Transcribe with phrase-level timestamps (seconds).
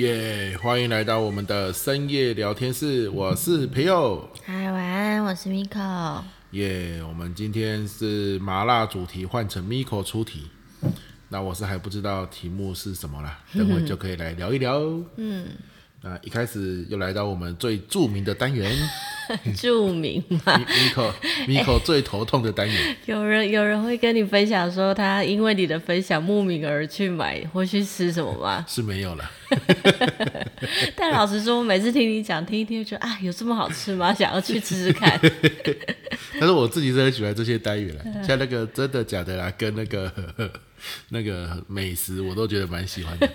[0.00, 0.56] 耶！
[0.56, 4.26] 欢迎来到我们的深夜聊天室，我是朋友。
[4.46, 6.22] 嗨，晚安，我是 Miko。
[6.52, 7.02] 耶！
[7.06, 10.48] 我们今天是麻辣主题换成 Miko 出题，
[11.28, 14.80] 那我是还不知道题目是什么啦， 等会就可以来聊一聊。
[15.16, 15.48] 嗯。
[16.00, 18.74] 那一开始又来到我们最著名的单元，
[19.56, 21.12] 著名嘛？Miko
[21.46, 22.76] Miko 最头痛的单元。
[22.76, 28.64] 欸、 有人有人会跟你分享说，他因为你的分享慕名而去买或去吃什么吗？
[28.68, 29.30] 是没有了。
[30.96, 34.12] 但老实说，我每次听你讲，听一听就觉得啊，有这么好吃吗？
[34.14, 35.18] 想要去吃吃看。
[36.38, 40.12] 但是我自己是很喜欢这些单元啦，像那个真的假的啦，跟那个
[41.10, 43.28] 那个美食，我都觉得蛮喜欢的。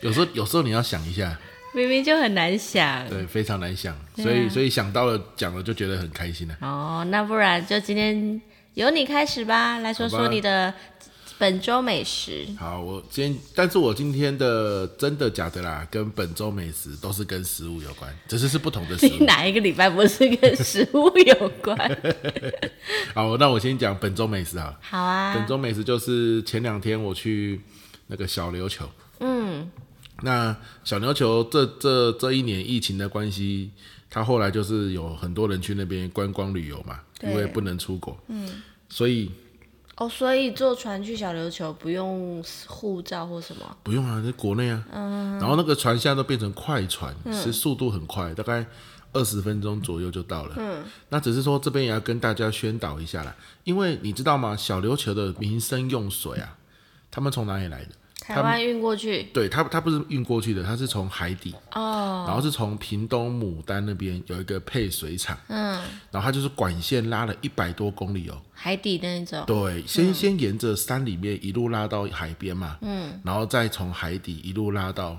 [0.00, 1.38] 有时候有时候你要想一下。
[1.74, 6.56] 明明就很难想，对，非常难想，所以、啊、所以想到了讲了就觉得很开心了。
[6.60, 8.40] 哦，那不然就今天
[8.74, 10.72] 由你开始吧，来说说你的
[11.38, 12.46] 本周美食。
[12.58, 19.10] 好，我今但是我今天的真的假的啦，跟本周美食都是跟食物有关，只是是不同的食物。
[19.20, 21.76] 你哪一个礼拜不是跟食物有关？
[23.14, 24.74] 好，那我先讲本周美食啊。
[24.80, 27.60] 好啊，本周美食就是前两天我去
[28.06, 28.88] 那个小琉球。
[29.20, 29.70] 嗯。
[30.22, 33.70] 那小琉球这这这一年疫情的关系，
[34.10, 39.30] 他后来就是有很多人去那边观光旅游嘛，因为不能出国，嗯，所以
[39.96, 43.76] 哦，所以坐船去小琉球不用护照或什么？
[43.82, 48.66] 不用啊，在国内啊，嗯，然后那个船现在都变成快船，是速度很快，大概
[49.12, 54.56] 二十分钟左右就到了，嗯，那只是说这边也要跟大家宣导一下啦，因为你知道吗？
[54.56, 56.56] 小琉球的民生用水啊，
[57.10, 57.90] 他们从哪里来的？
[58.28, 75.18] 台湾运过去，对，它它不是运过去的，它是从海底哦，然后是从屏东牡丹那边有一个配水厂，嗯，然后它就是管线拉了一百多公里哦，海底的那种，对，先、嗯、先沿着山里面一路拉到海边嘛，嗯，然后再从海底一路拉到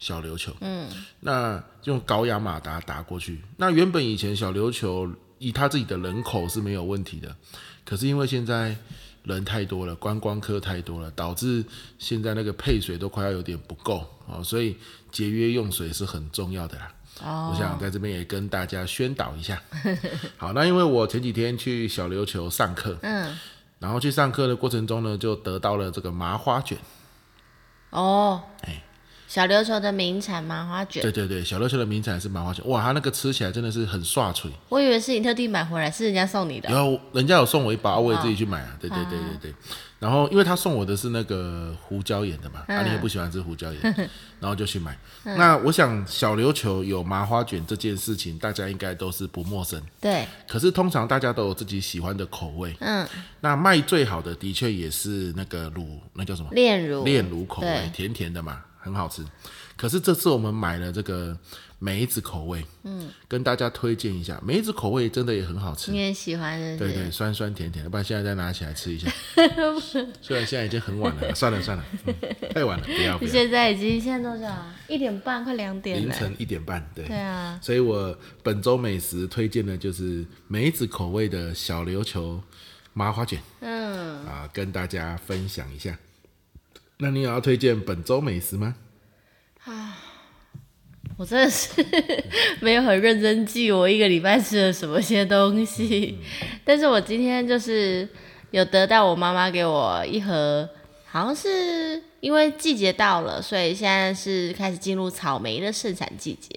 [0.00, 0.88] 小琉球，嗯，
[1.20, 7.36] 那用高压马达打过去，那原本以前小琉球以它自己的人口是没有问题的，
[7.84, 8.76] 可是因为现在。
[9.34, 11.64] 人太多了，观光客太多了，导致
[11.98, 14.76] 现在那个配水都快要有点不够哦，所以
[15.10, 16.94] 节约用水是很重要的啦。
[17.22, 19.60] 哦，我想在这边也跟大家宣导一下。
[20.36, 23.36] 好，那因为我前几天去小琉球上课，嗯，
[23.78, 26.78] 然后去上课的过程中呢，就得到了这个麻花卷。
[27.90, 28.82] 哦，哎。
[29.28, 34.50] 小琉球的名产麻花卷，对对对，小琉球的名产是麻花卷，哇，它那个吃起来真的是很刷脆。
[34.70, 36.70] 我以为是你特地买回来，是人家送你的。
[36.70, 38.76] 然后人家有送我一包，我也自己去买啊。
[38.80, 39.54] 对对对对对。
[39.98, 43.82] 然后因为他送我的是那个胡椒盐的嘛，啊，你也不喜欢吃胡椒盐，
[44.40, 44.96] 然后就去买。
[45.24, 49.78] 那我想小琉球有麻花卷这件事情，大家应该都是不陌生。
[50.00, 50.24] 对。
[50.46, 52.74] 可是通常大家都有自己喜欢的口味。
[52.80, 53.06] 嗯。
[53.40, 55.84] 那卖最好的的确也是那个卤，
[56.14, 56.48] 那叫什么？
[56.52, 57.04] 炼乳。
[57.04, 58.62] 炼乳口味，甜甜的嘛。
[58.88, 59.22] 很好吃，
[59.76, 61.36] 可是这次我们买了这个
[61.78, 69.08] 梅子口味，嗯，跟大家推荐一下，梅子口味真的也很好吃，你也喜欢的，对对，酸酸甜甜的，不然现在再拿起来吃一下。
[70.20, 72.14] 虽然现在已经很晚了， 算了算了，嗯，
[72.54, 73.30] 太晚了，不要不要。
[73.30, 74.66] 现在已经现在多少？
[74.88, 76.02] 一点半，快两点了。
[76.02, 77.06] 凌晨一点半，对。
[77.06, 77.60] 对啊。
[77.62, 82.42] 所以我本周美食推荐的就是梅子口味的小琉球
[82.94, 85.96] 麻花卷，嗯，啊，跟大家分享一下。
[87.00, 88.74] 那你有要推荐本周美食吗？
[89.64, 89.96] 啊，
[91.16, 91.84] 我真的是
[92.60, 96.18] 没有很认真记我一个礼拜吃了什么些东西，
[96.64, 98.08] 但是我今天就是
[98.50, 100.68] 有得到我妈妈给我一盒，
[101.06, 106.50] 好像是因为季节到了，所以现在是开始进入草莓的盛产季节。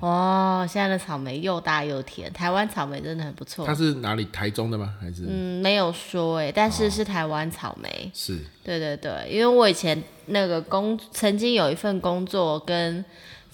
[0.00, 3.66] 哦，现在的草莓又大又甜，台湾草莓真的很不错。
[3.66, 4.24] 它是哪里？
[4.26, 4.94] 台中的吗？
[5.00, 5.24] 还是？
[5.28, 7.88] 嗯，没有说诶，但是是台湾草莓。
[7.88, 8.38] 哦，是。
[8.62, 13.04] 对对对，因为我以前那个工曾经有一份工作跟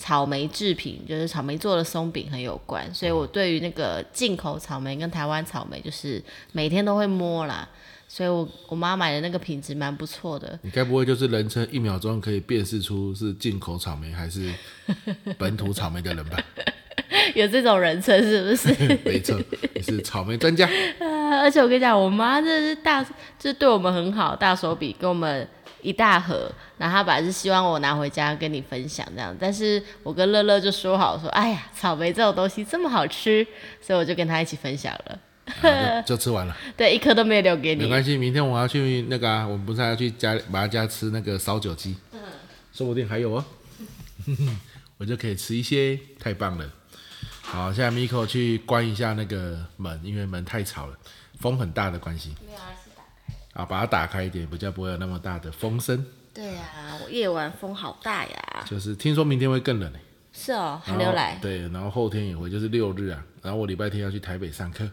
[0.05, 6.23] 草莓制品，就是草莓做的松饼很有关，所以我对于那个进口草莓跟台湾草莓，就是
[6.53, 7.67] 每天都会摸啦。
[8.07, 10.59] 所以我我妈买的那个品质蛮不错的。
[10.61, 14.53] 你该不会就是人称一秒钟可以辨识出是进口草莓还是
[15.39, 16.39] 本土草莓的人吧？
[17.35, 18.75] 有这种人称是不是？
[19.07, 19.41] 没错，
[19.75, 20.69] 你是草莓专家。
[21.01, 23.03] 啊，而且我跟你讲，我妈这是大，
[23.39, 25.49] 就是对我们很好，大手笔给我们
[25.85, 33.47] 一大盒，然后他本来是希望我拿回家跟你分享这样，但是我跟乐乐就说好说，哎呀，草莓这种东西这么好吃，
[33.81, 35.19] 所以我就跟他一起分享了。
[35.47, 37.83] 啊、就，就吃完了， 对，一颗都没有留给你。
[37.83, 42.19] 没关系，明天我要去那个啊，我们不是还要去家马上家吃那个烧酒鸡，嗯，
[42.73, 43.45] 说不定还有哦，
[44.97, 46.67] 我就可以吃一些，太棒了。
[47.43, 50.97] 好，现在 Miko 去关一下那个门，因为门太吵了，
[51.39, 52.35] 风很大的关系。
[53.55, 56.05] 啊，把它打开一点，比较不会有那么大的风声。
[56.35, 58.65] 对呀、啊，我夜晚风好大呀。
[58.69, 59.91] 就是听说明天会更冷。
[60.33, 61.39] 是哦，寒流来。
[61.41, 63.25] 对，然后后天也会，就是六日啊。
[63.41, 64.85] 然后我礼拜天要去台北上课，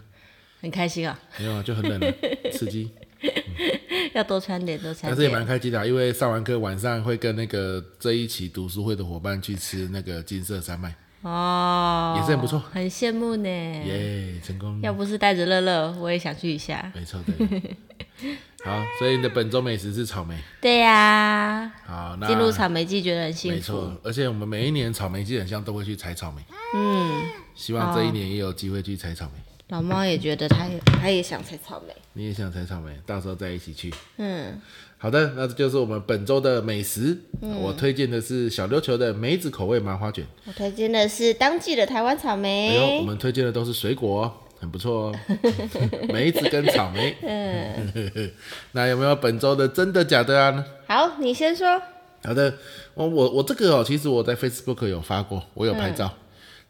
[0.62, 1.20] 很开心啊。
[1.40, 2.14] 没有啊，就很冷了，
[2.54, 2.92] 刺激。
[4.14, 5.10] 要多穿点，多穿点。
[5.10, 10.94] 但是也蛮开心的，因为上完课晚上会跟那个这一期读书会的伙伴去吃那个金色山脉。
[11.22, 13.50] 哦，也是很不错，很羡慕呢。
[13.50, 14.80] 耶，成功。
[14.82, 16.92] 要不是带着乐乐，我也想去一下。
[16.94, 17.76] 没错，对。
[18.64, 20.36] 好，所以你的本周美食是草莓。
[20.62, 21.74] 对呀、啊。
[21.86, 23.56] 好，那进入草莓季觉得很幸福。
[23.56, 26.42] 没错，而且我们每一年草莓季很像都会去采草莓。
[26.76, 27.24] 嗯。
[27.56, 29.42] 希望这一年也有机会去采草莓。
[29.70, 31.96] 老猫也觉得他也他也想采草莓。
[32.14, 33.92] 你也想采草莓，到时候再一起去。
[34.18, 34.60] 嗯。
[34.98, 37.18] 好的，那这就是我们本周的美食。
[37.42, 37.56] 嗯。
[37.56, 40.24] 我推荐的是小琉球的梅子口味麻花卷。
[40.46, 42.78] 我推荐的是当季的台湾草莓。
[42.78, 44.32] 哎呦，我们推荐的都是水果。
[44.62, 45.16] 很不错哦，
[46.14, 47.18] 梅子跟草莓。
[47.24, 48.32] 嗯，
[48.74, 50.66] 那有没有本周的真的假的啊？
[50.88, 51.82] 好，你先说。
[52.24, 52.54] 好的，
[52.94, 56.20] 我我我这个哦，其实我在 Facebook 有发过，我有拍照，嗯、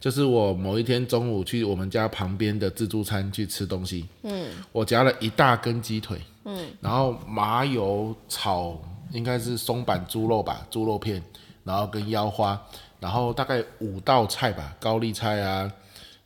[0.00, 4.08] 就是我某一天中午去我们家旁边的自助餐去吃东西。
[4.22, 6.18] 嗯，我夹了一大根鸡腿。
[6.44, 8.80] 嗯，然后麻油炒
[9.10, 11.22] 应该是松板猪肉吧，猪肉片，
[11.62, 12.58] 然后跟腰花，
[12.98, 15.70] 然后大概五道菜吧，高丽菜啊。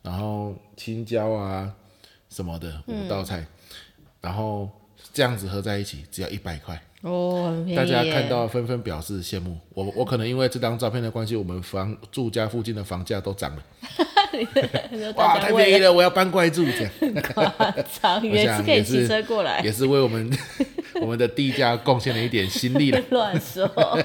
[0.06, 1.68] 然后青椒啊
[2.30, 3.46] 什么的五道菜，嗯、
[4.20, 4.70] 然后
[5.12, 7.76] 这样子合在一起只要一百块哦，很便宜。
[7.76, 13.62] 大家看到纷纷表示羡慕我，我可能因为这张照片的关系，我们房住家附近的房价都涨了。
[15.16, 16.92] 哇，太便宜了，我要搬过来住这样。
[17.34, 20.30] 夸张， 也是可以骑车过来，也是为我们
[21.00, 23.00] 我们的地价贡献了一点心力了。
[23.10, 23.96] 乱说话。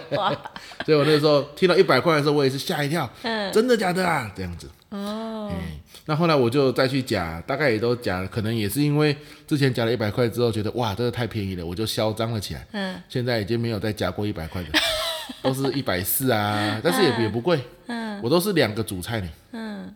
[0.85, 3.09] 所以我那时候听到一百块的时候，我也是吓一跳。
[3.21, 4.31] 嗯，真的假的啊？
[4.35, 4.69] 这样子。
[4.89, 5.57] 哦、嗯，
[6.11, 9.15] 那后来我就再去夹，大概也都夹，可能也是因为
[9.47, 12.67] 之前夹了一百块之后，觉得哇，这个太便宜了，我就嚣张了起来。
[12.73, 14.69] 嗯，现在已经没有再夹过一百块的，
[15.41, 17.63] 都是一百四啊，但是也也不贵。
[17.87, 19.29] 嗯，我都是两个主菜呢。
[19.53, 19.95] 嗯，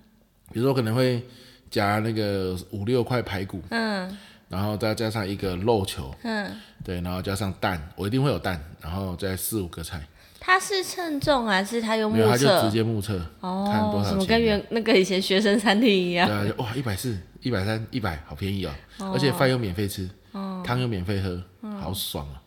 [0.54, 1.22] 比如说可能会
[1.70, 3.62] 夹那个五六块排骨。
[3.72, 4.18] 嗯，
[4.48, 6.16] 然后再加上一个肉球。
[6.24, 6.50] 嗯，
[6.86, 10.02] 对，然后加上蛋，我一定会有蛋，然后再四五个菜。
[10.46, 12.24] 他是称重还是他用目测？
[12.24, 14.10] 没有，他就直接目测，哦，看多少钱。
[14.12, 16.28] 怎么跟原那个以前学生餐厅一样？
[16.28, 18.72] 对啊，哇，一百四、一百三、一百，好便宜哦！
[19.00, 22.38] 哦，而且饭又免费吃，哦，汤又免费喝，哦，好爽啊！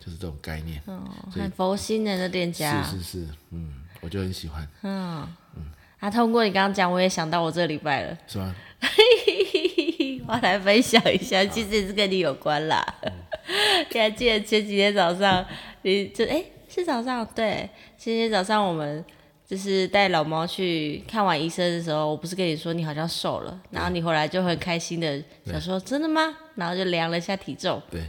[0.00, 2.82] 就是这种概念，哦，很佛心的那店家。
[2.84, 4.66] 是是是，嗯，我就很喜欢。
[4.80, 5.64] 嗯嗯，
[6.00, 8.54] 啊，通过你刚刚讲，我也想到我这个礼拜了，是吗？
[10.26, 12.82] 我来分享一下，其实也是跟你有关啦。
[13.02, 13.12] 嗯，
[13.92, 15.44] 你还记得前几天早上，
[15.82, 16.42] 你就哎。
[16.72, 19.04] 欸是早上，对，今天早上我们
[19.46, 26.34] 就是带老猫去看完医生的时候，我不是跟你说你好像瘦了，然后你回来就很开心的想说真的吗？
[26.54, 28.00] 然后就量了一下体重，对，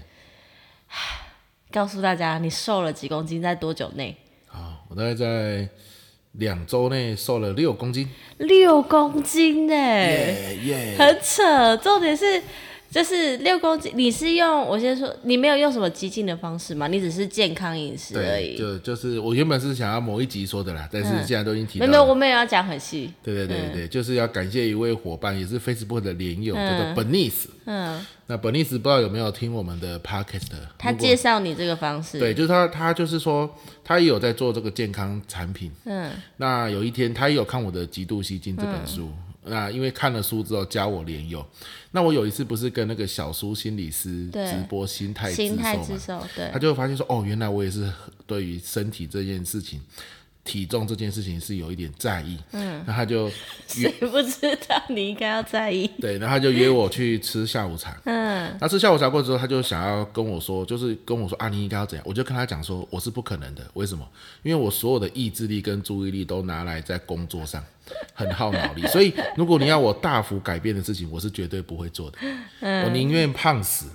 [1.73, 4.15] 告诉大家你瘦了几公斤，在多久内？
[4.47, 5.67] 好，我大概在
[6.31, 12.41] 两周内瘦了六公斤，六公斤呢，耶耶，很扯，重点是。
[12.93, 16.87] 就是六公斤，你是用我先说，你没有用什么激进的方式吗？
[16.87, 18.55] 你只是健康饮食而已。
[18.55, 21.91] 就就是我原本是想要某一集说的啦，但是现在都已经提到了。
[21.91, 23.11] 没有，我没有要讲很细。
[23.23, 27.47] 对对对对，就是要感谢一位伙伴，也是 Facebook 的连友，叫做 Bernice。
[27.65, 28.05] 嗯。
[28.27, 30.51] 那 Bernice 不知道有没有听我们的 Podcast？
[30.77, 32.19] 他介绍你这个方式。
[32.19, 33.49] 对，就是他，他就是说
[33.83, 35.71] 他也有在做这个健康产品。
[35.85, 36.11] 嗯。
[36.37, 39.09] 那有一天他也有看我的《极度吸金》这本书。
[39.45, 41.45] 那因为看了书之后加我连友，
[41.91, 47.91] 那我有一次不是跟那个小苏心理师直播心态心态自瘦嘛，对，他就会发现说，哦，原来我也是
[48.25, 49.81] 对于身体这件事情。
[50.43, 53.31] 体重这件事情是有一点在意，嗯，那他就
[53.65, 55.87] 谁不知道你应该要在意？
[56.01, 62.05] 对，然后他就约我去吃下午茶，嗯，那吃下午茶过之后，他就想要跟我说，就是跟我说啊，你应该要怎样？
[62.05, 64.05] 我就跟他讲说，我是不可能的，为什么？
[64.43, 67.63] 因为我所有的意志力跟注意力都拿来在工作上，
[68.13, 72.17] 很耗脑力，所以如果你要我大幅改变的事情，我是绝对不会做的，
[72.59, 73.85] 嗯，我宁愿胖死。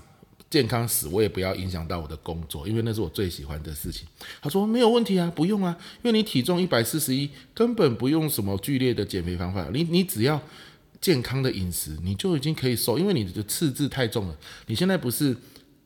[0.50, 4.06] 健康死，我也不要影响到我的工作，因为那是我最喜欢的事情。
[4.40, 10.40] 他说没有问题啊，不用啊，因为你体重一百四十一，根本不用什么剧烈的减肥方法，你你只要
[11.00, 14.36] 健康的饮食，你就已经可以瘦，因为你的赤字太重了。
[14.66, 15.36] 你现在不是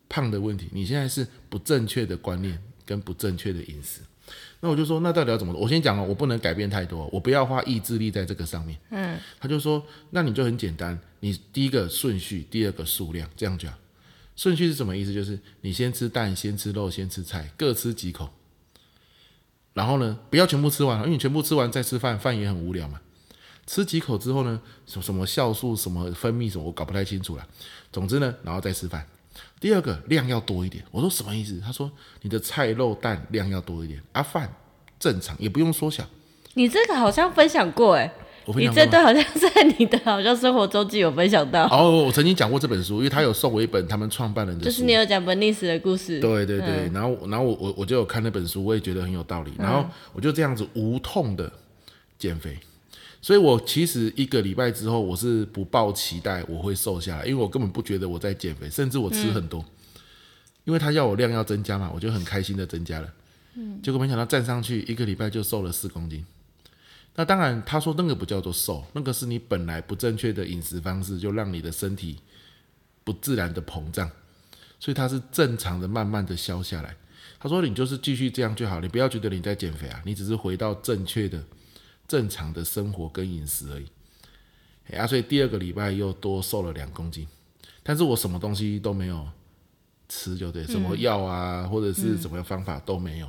[0.08, 4.00] 胖的问题，你现在是不正确的观念跟不正确的饮食。
[4.60, 5.52] 那我就说，那到底要怎么？
[5.54, 8.78] 我先讲了，我不能改变太多，我不要花意志力在这个上面。
[8.90, 13.74] 嗯，他就说，那你就很简单，你第一个顺序，第二个数量，这样就好。
[14.34, 15.12] 顺序是什么意思？
[15.12, 18.30] 就是你先吃蛋，先吃肉，先吃菜，各吃几口。
[19.74, 23.00] 然后呢，不要全部吃完，因为你全部吃完再吃饭，饭也很无聊嘛。
[23.66, 27.46] 吃几口之后呢，什么什么酵素、什么分泌什么，我搞不太清楚了。
[27.92, 29.06] 总之呢，然后再吃饭。
[29.60, 30.84] 第二个量要多一点。
[30.90, 31.60] 我说什么意思？
[31.60, 31.90] 他说
[32.22, 34.52] 你的菜肉蛋量要多一点，啊饭
[34.98, 36.06] 正常，也不用缩小。
[36.54, 38.12] 你这个好像分享过哎。
[38.56, 41.66] 你这段好像在你的好像生活周记有分享到。
[41.66, 44.70] 哦，我曾经讲过这本书，因为他有送我一本他们创办人的书。
[44.70, 46.18] 就是你有讲 Bernice 的故事。
[46.20, 49.52] 对对对，嗯、然后然后我我我就有看那本书，我也觉得很有道理。
[49.58, 51.52] 然后我就这样子无痛的
[52.18, 52.58] 减肥，
[53.20, 60.00] 所以我其实一个礼拜之后，我是不抱期待我会瘦下来，因为我根本不觉得我在减肥，甚至我吃很多，嗯、
[60.64, 63.08] 因为他要我量要增加嘛，我就很开心的增加了。
[63.54, 66.24] 嗯，结果没想到站上去一个礼拜就瘦了四公斤。
[67.14, 72.18] 那当然，他说那个不叫做瘦，那个是你本来不正确的饮食方式，就让你的身体
[73.04, 74.10] 不自然的膨胀，
[74.80, 76.96] 所以它是正常的，慢慢的消下来。
[77.38, 81.44] 他说你就是继续这样就好，你不要觉得你在减肥啊，你只是回到正确的、
[82.08, 84.96] 正常的生活跟饮食而已。
[84.96, 87.26] 啊，所以第二个礼拜又多瘦了两公斤，
[87.82, 89.28] 但是我什么东西都没有
[90.08, 93.28] 吃，就对，什么药啊，或者是什么方法都没有。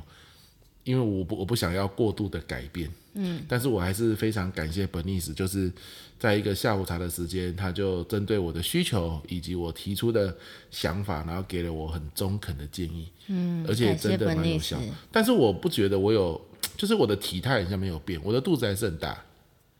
[0.84, 5.72] 因为我不我不想要过度的改变，嗯，但是我还是非常感谢 Bernice，就是
[6.18, 10.36] 在一个下午茶的时间，他就针对我的需求以及我提出的
[10.70, 14.78] 想法，然后给了我很中肯的建议，嗯，而且真的蛮有效。
[15.10, 16.40] 但是我不觉得我有，
[16.76, 19.24] 就是我的体态好像没有变，我的肚子还是很大，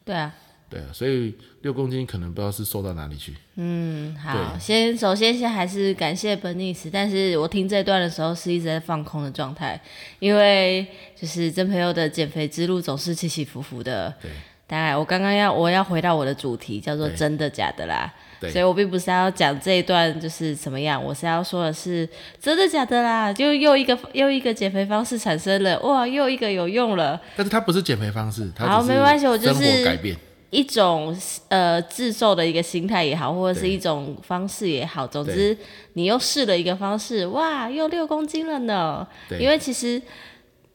[0.04, 0.34] 对啊。
[0.74, 3.32] 对啊，所以六公斤可能不知道是瘦到哪里去。
[3.54, 9.80] 嗯，好，先首先先还是感谢 Bernice，但是我听这段的时候是一直在放空的状态，
[10.18, 14.12] 因为就是真朋友的减肥之路总是起起伏伏的。
[14.20, 14.28] 对，
[14.66, 22.08] 当然我刚刚要我要回到我的主题叫做真的假的啦，对，所以我并不是要讲这一段就是怎么样，我是要说的是
[22.40, 27.20] 真的假的啦，就又一个又一个减肥方式产生了，哇，又一个有用了。
[27.36, 30.16] 但是它不是减肥方式，它好没关系，我就是改变。
[30.54, 31.14] 一种
[31.48, 35.56] 呃自瘦的一个心态也好，或者是一种方式也好，总之
[35.94, 39.04] 你又试了一个方式，哇，又六公斤了呢。
[39.40, 40.00] 因为其实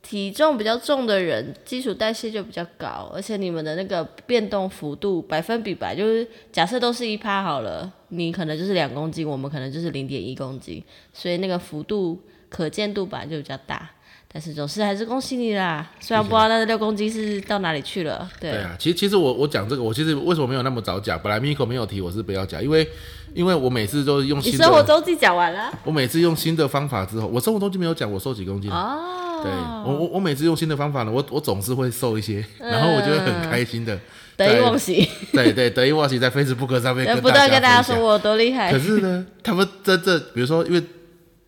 [0.02, 10.84] 体重比较重的人，基础代谢就比较高，而且你们的那个变动幅度百分比吧，就是假设都是一趴好了，你可能就是两公斤，我们可能就是零点一公斤，
[11.14, 13.90] 所以那个幅度可见度本来就比较大。
[14.32, 18.30] 但是总是还是恭喜你啦，虽然不知道那个六公斤是到哪里去了。
[18.40, 21.20] 对，对啊，其实其实我我讲这个，我其实为什么没有那么早讲？
[21.20, 22.88] 本来 Miko 没有提，我是不要讲，因为
[23.34, 24.58] 因为我每次都是用新的。
[24.60, 25.72] 你生活周记讲完了？
[25.84, 28.70] 我每次用新的方法之后，我生活周记没有讲我瘦几公斤。
[28.70, 29.42] 哦。
[29.42, 33.98] 对，我我我每次用新的方法呢，我我总是会瘦一些，嗯、 然后我就会很开心的
[34.38, 35.08] 得意忘形。
[35.34, 38.72] 对对，得意忘形在 Facebook 上面跟不断跟大家说我多厉害。
[38.72, 40.84] 可是呢，他们真正比如说因为。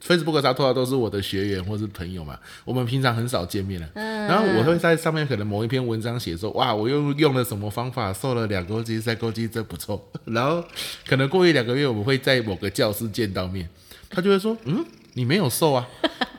[0.06, 3.88] Facebook 上通常都是我的学员或是朋友嘛，我们平常很少见面了。
[3.94, 10.04] 嗯，然后我会在上面可能某一篇文章写说，哇，我又用了什么方法瘦了两公斤、三公斤，真不错。
[10.26, 10.64] 然后
[11.06, 13.70] 可能过一两个月，我们会在某个教室见到面，
[14.10, 15.88] 他就会说，嗯，你没有瘦啊？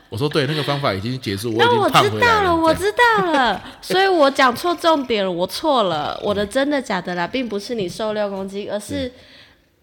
[0.09, 2.55] 我说对，那个方法已经结束，我已经胖回来了。
[2.55, 9.11] 我知道了，我知道了，所以我讲错重点了，我错了，我的真的假的啦，并不是你瘦六公斤，而是，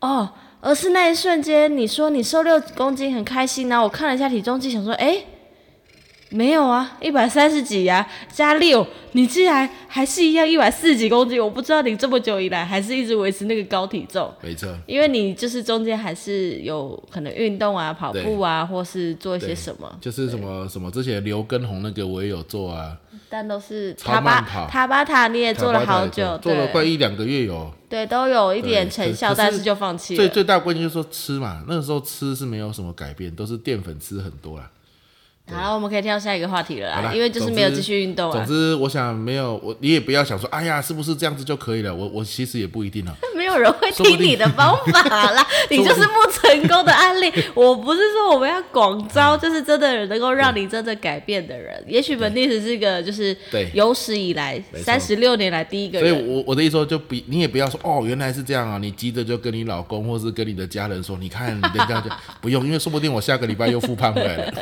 [0.00, 0.28] 哦。
[0.60, 5.24] 而是那一瞬间，你说你瘦六公斤很开心，然后我看了一下体重计，想说，哎、
[6.30, 14.32] 没有啊，一百三十几呀，加六，你竟然还是一样一百四十几公斤，我不知道你这么久以来还是一直维持那个高体重。
[14.40, 22.96] 没错，因为你就是中间还是有可能运动啊，跑步啊，或是做一些什么，就是什么什么之前刘畊宏那个我也有做啊。
[23.28, 30.16] 但都是超慢跑，塔巴塔你也做了好久，做了快一两个月有，对，都有一点成效，但是就放弃了。
[30.16, 34.68] 最最大关键就是说吃嘛，那个时候吃是没有什么改变，都是淀粉吃很多啦。
[35.52, 38.32] 好了，我们可以跳下一个话题了啦，因为就是没有继续运动啊。
[38.32, 41.94] 总之，我想没有我，你也不要想说，哎呀，是不是这样子就可以了？
[41.94, 43.14] 我我其实也不一定啊。
[43.36, 47.32] 没有人会听你的方法啦， 你就是不成功的案例。
[47.54, 51.82] 我不是说我们要广招，就是真的能够让你真的改变的人。
[51.86, 53.36] 也许 Bernice 是个就是
[53.72, 56.14] 有史以来三十六年来第一个人。
[56.14, 64.52] 所以我我的意思说，就比你也不要说哦，原来是这样啊，你急着就跟你老公或是跟你的家人说，你看你这样就不用，因为说不定我下个礼拜又复胖回来了。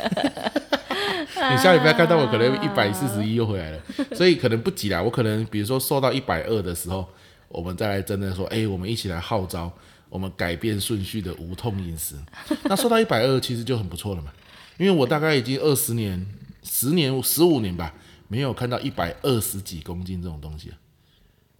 [1.51, 3.81] 你下礼拜看到我可能一百四十一又回来了，
[4.13, 5.01] 所以可能不急啦。
[5.01, 7.07] 我可能比如说瘦到一百二的时候，
[7.47, 9.71] 我们再来真的说，哎、欸，我们一起来号召，
[10.09, 12.15] 我们改变顺序的无痛饮食。
[12.65, 14.31] 那瘦到一百二其实就很不错了嘛，
[14.77, 16.25] 因为我大概已经二十年、
[16.63, 17.93] 十年、十五年吧，
[18.27, 20.75] 没有看到一百二十几公斤这种东西了。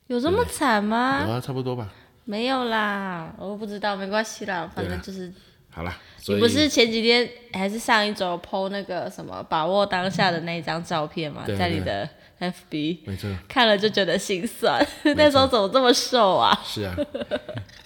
[0.08, 1.24] 有这么惨吗？
[1.26, 1.90] 有啊，差不多吧。
[2.26, 5.32] 没有啦，我不知道，没关系啦，反正就是。
[5.72, 5.98] 好啦，
[6.28, 11.44] 你不是前几天还是上一周 po 那个什么把握当下的那一张照片吗？
[11.46, 12.08] 在你的
[12.40, 14.86] FB，没错，看了就觉得心酸。
[15.16, 16.60] 那时候怎么这么瘦啊？
[16.66, 16.96] 是啊，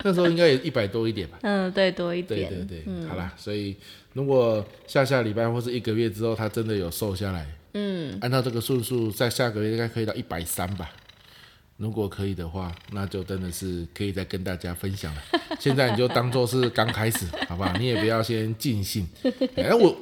[0.04, 1.38] 那时候应该也一百多一点吧。
[1.42, 2.50] 嗯，对，多一点。
[2.50, 3.76] 对对对，好啦，所以
[4.14, 10.90] 如果下下礼拜或是一个月之后，他真的有瘦下来，嗯，按照这个数数，在下个月应该可以到一百三吧。
[11.84, 15.22] 如果可以的话，那就真的是可以再跟大家分享了。
[15.60, 17.74] 现在你就当做是刚开始，好不好？
[17.74, 19.06] 你也不要先尽兴。
[19.58, 19.94] 哎、欸，我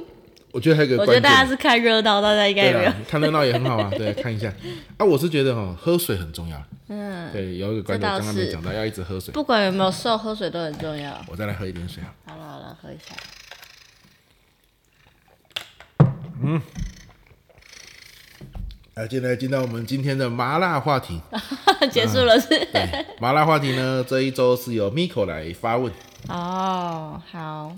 [0.52, 3.90] 我觉得还有个我觉得大家是看热闹，大家应该也没有看热闹也很好啊。
[3.98, 4.54] 对，看一下。
[4.98, 6.64] 啊，我是觉得哈，喝水很重要。
[6.90, 9.34] 嗯，对，有一个观点刚刚没讲到，要一直喝水。
[9.34, 11.20] 不管有没有瘦，喝水都很重要。
[11.28, 12.14] 我再来喝一点水啊。
[12.26, 13.16] 好了好了，喝一下。
[16.44, 16.62] 嗯。
[19.02, 21.20] 来，进来进到我们今天的麻辣话题，
[21.92, 22.68] 结束了是、
[23.20, 25.92] 麻辣话题呢，这一周是由 Miko 来发问。
[26.28, 27.74] 哦，好。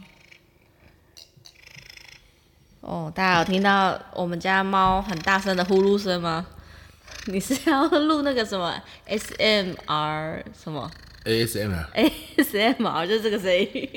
[2.81, 6.45] 哦，大家有听到我们家猫很大声的呼噜声吗？
[7.27, 8.75] 你是要录那个什么
[9.07, 10.91] SMR 什么
[11.23, 13.89] ？ASMR，ASMR 就是这个声音。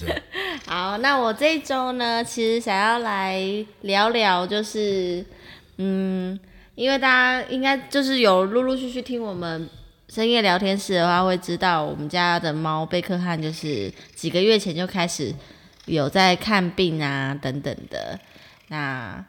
[0.66, 3.38] 好，那我这一周呢，其实想要来
[3.82, 5.22] 聊聊，就是。
[5.76, 6.38] 嗯，
[6.74, 9.68] 因为大家应该就是有陆陆续续听我们
[10.08, 15.34] 深夜聊天室的话，会知道我们家的猫贝克汉就是几个月前就开始
[15.86, 18.18] 有在看病啊等等的。
[18.68, 19.24] 那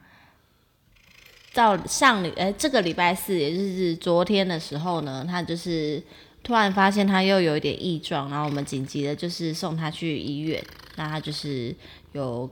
[1.53, 6.01] 到上礼哎这个礼拜四，也就是昨天的时候呢，他就是
[6.43, 10.61] 突然发现他又有一点异状，然后我们紧急的就是送他去医院。
[10.97, 11.75] 那他就是
[12.13, 12.49] 有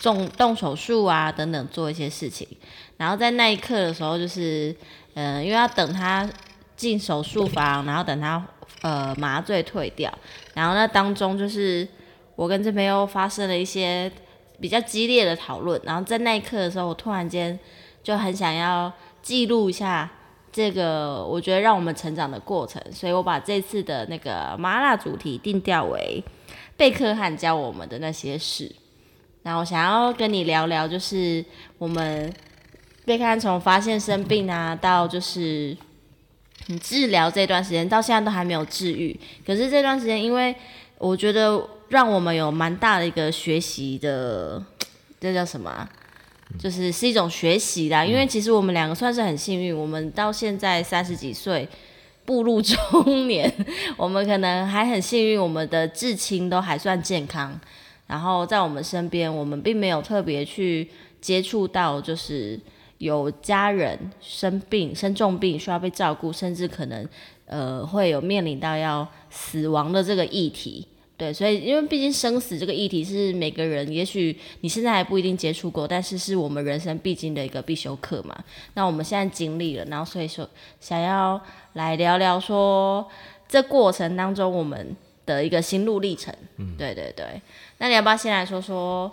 [0.00, 2.46] 动动手术啊等等做一些事情。
[3.02, 4.72] 然后在那一刻的时候，就是，
[5.14, 6.30] 嗯、因为要等他
[6.76, 8.40] 进手术房，然后等他
[8.82, 10.08] 呃麻醉退掉，
[10.54, 11.86] 然后那当中就是
[12.36, 14.08] 我跟这边又发生了一些
[14.60, 17.58] 比较激烈的讨论，然后在那一刻的时候，我突然间
[18.04, 20.08] 就很想要记录一下
[20.52, 26.22] 这个我觉得让我们成长的过程，所以我把这次的那个麻辣主题定调为
[26.76, 28.72] 贝克汉教我们的那些事，
[29.42, 31.44] 然后想要跟你聊聊，就是
[31.78, 32.32] 我们。
[33.04, 35.76] 贝克汉从发现生病啊，到就是
[36.68, 39.18] 你治疗这段时间，到现在都还没有治愈。
[39.44, 40.54] 可是这段时间，因为
[40.98, 44.64] 我觉得让我们有蛮大的一个学习的，
[45.20, 45.90] 这叫什么啊？
[46.60, 48.04] 就是是一种学习啦。
[48.04, 51.68] 因为其实我们两个算是很幸运，我们到现在三十几岁，
[52.24, 53.52] 步入中年，
[53.98, 57.58] 我们可能还很幸运，我们的至亲都还算健康。
[58.06, 60.88] 然后在我们身边，我们并没有特别去
[61.20, 62.60] 接触到，就是。
[63.02, 67.08] 有家人生病、生重病需要被照顾，甚至可能
[67.46, 70.86] 呃会有面临到要死亡的这个议题。
[71.16, 78.36] 对，所以因为毕竟生死这个议题是每个人，也许你现在还不一定接触过，但是是我们人生必经的一个必修课嘛。
[78.74, 81.40] 那我们现在经历了，然后所以说想要
[81.72, 83.04] 来聊聊说
[83.48, 86.32] 这过程当中我们的一个心路历程。
[86.58, 87.26] 嗯，对对对。
[87.78, 89.12] 那你要不要先来说说？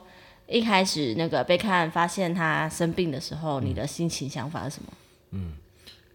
[0.49, 4.93] 一开始那个贝克汉发现他生病的时候，你的心情想法是什么？
[5.31, 5.53] 嗯，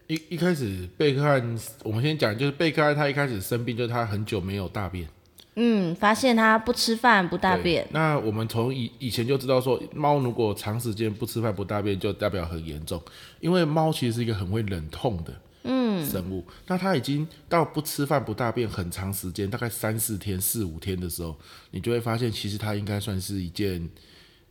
[0.07, 5.07] 一一开始贝克汉，我们先讲，就是贝克汉他一开始生病，就是他很久没有大便。
[5.55, 7.87] 嗯，发现他不吃饭不大便。
[7.91, 13.01] 那我们从以以前就知道说，猫如果长时间不吃饭不大便，就代表很严重，
[13.39, 16.43] 因为猫其实是一个很会忍痛的嗯生物。
[16.45, 21.33] 嗯、那他已经到不吃饭不大便很长时间，大概三四天四五天的时候，
[21.71, 23.89] 你就会发现其实他应该算是一件。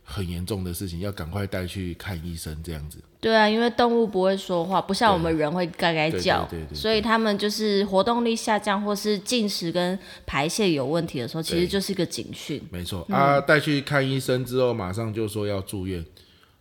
[0.07, 2.99] 很严重的事情，要赶快带去看医生，这样子。
[3.19, 12.61] 对啊，因为动物不会说话，不像我们人会嘎嘎叫，所以他们就是活动力下降，或是进食跟排泄有问题的时候，其实就是一个警讯。
[12.69, 16.05] 没错、嗯、啊，带去看医生之后，马上就说要住院，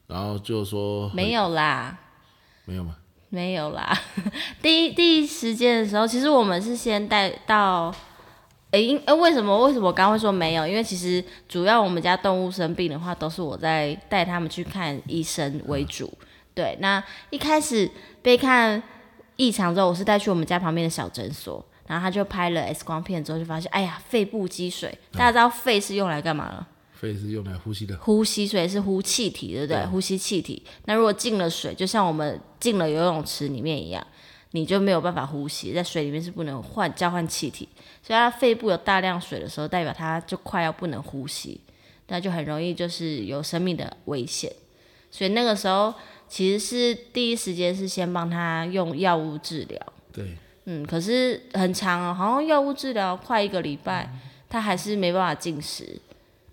[0.07, 1.99] 然后就说没有啦，
[2.65, 2.97] 没有吗？
[3.29, 3.95] 没有啦。
[4.63, 7.95] 第一第一时间的时候，其实我们是先带到。
[8.75, 10.67] 诶，因诶，为什么为什么我刚会说没有？
[10.67, 16.13] 因为其实主要我们家动物生病的话，都是我在带他们去看医生为主。
[16.53, 17.89] 对，那一开始
[18.21, 18.83] 被看
[19.37, 24.99] 异常之后，我是带去我们家旁边的小诊所，然后他就拍了 X 光片之后，就发现，哎呀，肺部积水。
[25.13, 26.67] 大家知道肺是用来干嘛的？
[26.93, 27.97] 肺是用来呼吸的。
[27.99, 29.77] 呼吸，所以是呼气体，对不对？
[29.83, 29.87] 对。
[29.87, 30.61] 呼吸气体。
[30.87, 34.05] 那如果进了水，就像我们进了游泳池里面一样，
[34.51, 37.69] 你就没有办法呼吸，在水里面是不能换交换气体。
[38.07, 41.59] 所以他肺部有大量水的时候，代表他就快要不能呼吸，
[42.09, 44.53] 那就很容易就是有生命的危险。
[45.11, 45.95] 所以那个时候
[46.29, 49.81] 其实是第一时间是先帮他用药物治疗。
[50.13, 50.37] 对，
[50.67, 54.07] 嗯，可是很长哦，好像药物治疗快一个礼拜，
[54.51, 55.99] 他还是没办法进食。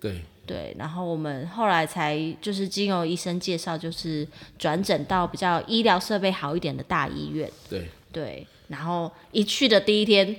[0.00, 4.26] 对对，然后我们后来才就是经由医生介绍，就是
[4.58, 7.50] 转诊到比较医疗设备好一点的大医院。
[7.68, 10.34] 对对，然后一去的第一天。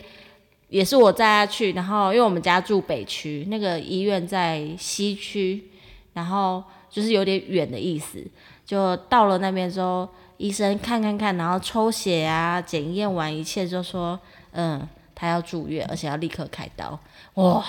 [0.73, 5.65] 也是我带他去，然后因为我们家住北区，那个医院在西区，
[6.13, 8.25] 然后就是有点远的意思。
[8.65, 14.19] 就到了那边之后，医生看看看，然后抽血啊，检验完一切就说，
[14.53, 14.81] 嗯，
[15.13, 16.99] 他要住院，而且要立刻开刀。
[17.35, 17.63] 哇，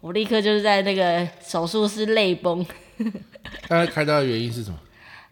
[0.00, 2.66] 我立刻就是在那个手术室 泪崩。
[3.68, 4.78] 他开刀的原因是什么？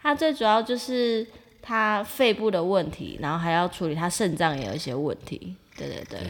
[0.01, 1.27] 他最主要就是
[1.61, 5.57] 他肺部的问题，然后还要处理他肾脏也有一些问题。
[5.77, 6.21] 对对对。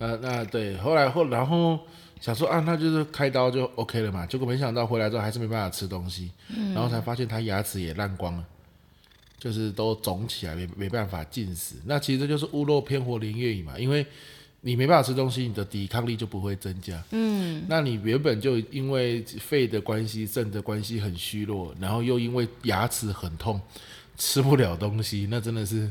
[0.00, 1.78] 那那对，后来后然后
[2.22, 4.24] 想说啊，那就是开刀就 OK 了嘛。
[4.24, 8.44] 结果没想到回来之后还是没办法吃东西，嗯、然后才发现他牙齿也烂光了，
[9.38, 11.74] 就是都肿起来，没没办法进食。
[11.84, 14.06] 那其实这就是屋漏偏逢连夜雨嘛，因为
[14.62, 17.02] 你没办法吃东西，你的抵抗力就不会增加。
[17.10, 23.60] 嗯，那你原本就因为肺的关系、肾的关系很虚弱，然后又因为牙齿很痛，
[24.16, 25.90] 吃不了东西，那真的是。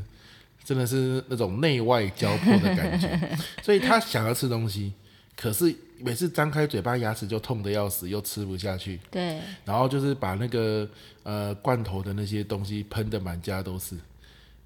[0.69, 4.93] 真的是那种内外交迫的感觉， 所以他想要吃东西，
[5.35, 8.99] 可是每次张开嘴巴，牙齿就痛得要死，又吃不下去。
[9.09, 9.39] 对。
[9.65, 10.87] 然后就是把那个
[11.23, 13.95] 呃罐头的那些东西喷的满家都是，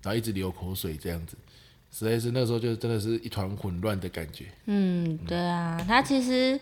[0.02, 1.38] 然后一直流口水这样子，
[1.90, 4.48] 实在是那时候就真的是一团混乱的感觉。
[4.66, 6.60] 嗯，对啊，他其实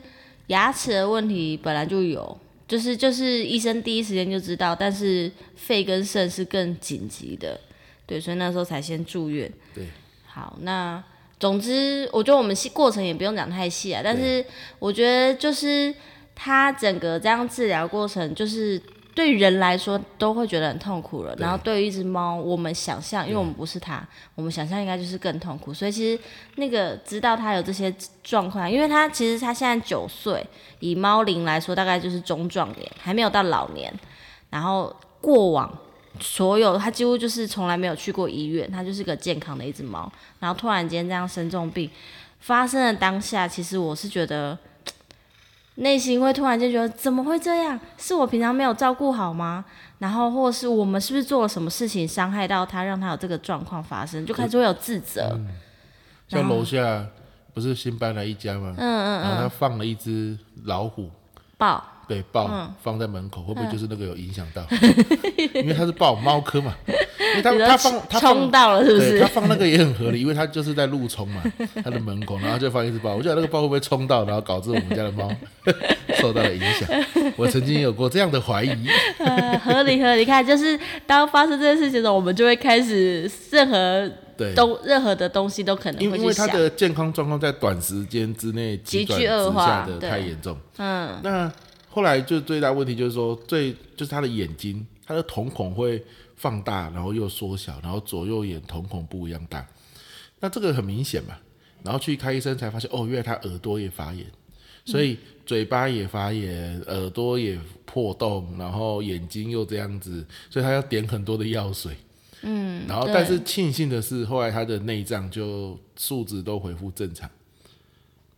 [0.47, 7.60] 牙齿的问题本来就有，就是就是医生第一时间就知道，但是肺跟肾是更紧急的。
[8.12, 9.50] 对，所以那时候才先住院。
[9.74, 9.88] 对，
[10.28, 11.02] 好，那
[11.39, 14.02] 总之，我觉得我们细过程也不用讲太细啊。
[14.04, 14.45] 但是
[14.80, 15.95] 我觉得，就是
[16.36, 18.78] 他整个这样治疗过程，就是
[19.15, 21.34] 对人来说都会觉得很痛苦了。
[21.38, 25.74] 然后对于一只猫，我们想象，因为我们不是它，我们想象应该就是更痛苦。
[25.74, 26.21] 所以其实
[26.56, 30.45] 那个知道它有这些状况，因为它其实它现在九岁，
[30.82, 33.89] 以猫龄来说，大概就是中壮年，还没有到老年。
[34.50, 35.80] 然后过往。
[36.19, 41.89] 所有他几乎就是从来没有去过医院，他就是个健康的一只猫，然后突然间这样生重病，
[42.39, 44.58] 发生的当下，其实我是觉得
[45.76, 47.80] 内心会突然间觉得怎么会这样？
[47.97, 49.63] 是我平常没有照顾好吗？
[50.00, 55.32] 然后或是我们是不是做了什么事情伤害到他，让他有这个状况发生，就开始会有自责。
[55.34, 55.47] 嗯、
[56.28, 57.08] 像楼下
[57.54, 58.74] 不是新搬来一家吗？
[58.78, 61.10] 嗯嗯嗯，然后他放了一只老虎，
[61.58, 61.84] 抱。
[62.07, 64.65] 对，抱放在门口，会不会就是那个有影响到？
[65.55, 69.19] 因为它是抱猫科嘛， 因为他他放他冲到了，是不是？
[69.19, 71.41] 他放那个也很合理，因为他就是在路冲嘛，
[71.83, 73.15] 他的门口，然后就放一只豹。
[73.15, 75.31] 我觉得那个豹会不会冲到，然后导致我们家的猫
[76.19, 76.89] 受到了影响？
[77.37, 78.87] 我曾经有过这样的怀疑。
[79.19, 84.11] 呃，合理合理，看就是当发生这件事情的时候，我们就会开始任何
[84.55, 90.57] 东任何的东西都可能会因为他的健康状况在短时间之内急剧恶化的太严重。
[90.77, 91.51] 嗯，那。
[91.91, 96.04] 后来就最大问题就是说，最就是他的眼睛，他的瞳孔会
[96.36, 99.67] 放大，然后又缩小，然后左右眼瞳孔不一样大。
[100.39, 101.36] 那这个很明显嘛。
[101.84, 104.23] 然后去看医生才发现，哦，原来他耳朵也发炎，
[104.86, 111.97] 所以嘴巴也发炎，耳朵也破洞，然后眼睛又这样子，所以他要点很多的药水。
[112.43, 117.27] 嗯，然后但是庆幸的是，后来他的内脏就数值都恢复正常。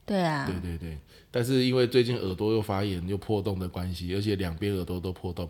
[0.05, 0.45] 对啊。
[0.45, 0.97] 对对对。
[1.31, 5.49] 但是因为最近耳朵又发炎又破洞的关系，而且两边耳朵都破洞，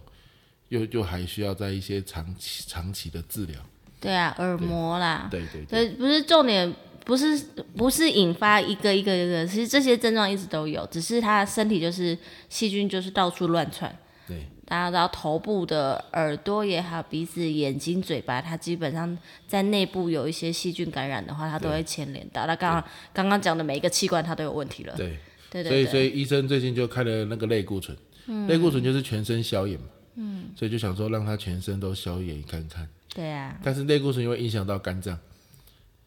[0.70, 3.60] 又又还需要在一些长期长期的治疗。
[4.00, 5.28] 对啊，耳膜啦。
[5.30, 5.90] 对对对。
[5.96, 6.74] 不是重点，
[7.06, 7.38] 不是
[7.76, 13.94] 不是引发一个一个一个，其实这些症状一直都有，只是他身体就是细菌就是到处乱窜。
[14.28, 14.48] 对。
[14.74, 19.16] 大家知道头部的耳朵也好，鼻子、眼睛、嘴巴，它基本上
[19.48, 22.48] 在内部有一些细菌感染的话，它都会牵连到。
[22.48, 22.84] 那刚
[23.14, 24.96] 刚刚讲的每一个器官，它都有问题了。
[24.98, 25.20] 对。
[25.52, 32.90] 对所以，所以医生最近就开了那个类固醇，嗯、类固醇就是全身消炎嘛，嗯，所以就想说让他全身都消炎看看。
[33.14, 33.56] 对啊。
[33.64, 35.16] 但是类固醇因为影响到肝脏，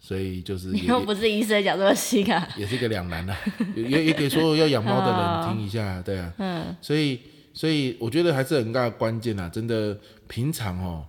[0.00, 3.36] 所以就是你又不是医生讲这么细啊，也是一个两难啊。
[3.76, 7.20] 也也给所有要养猫的人 听一下，对啊，嗯，所以
[7.56, 11.08] 所以我觉得还是很大的关键啊，真的平常哦，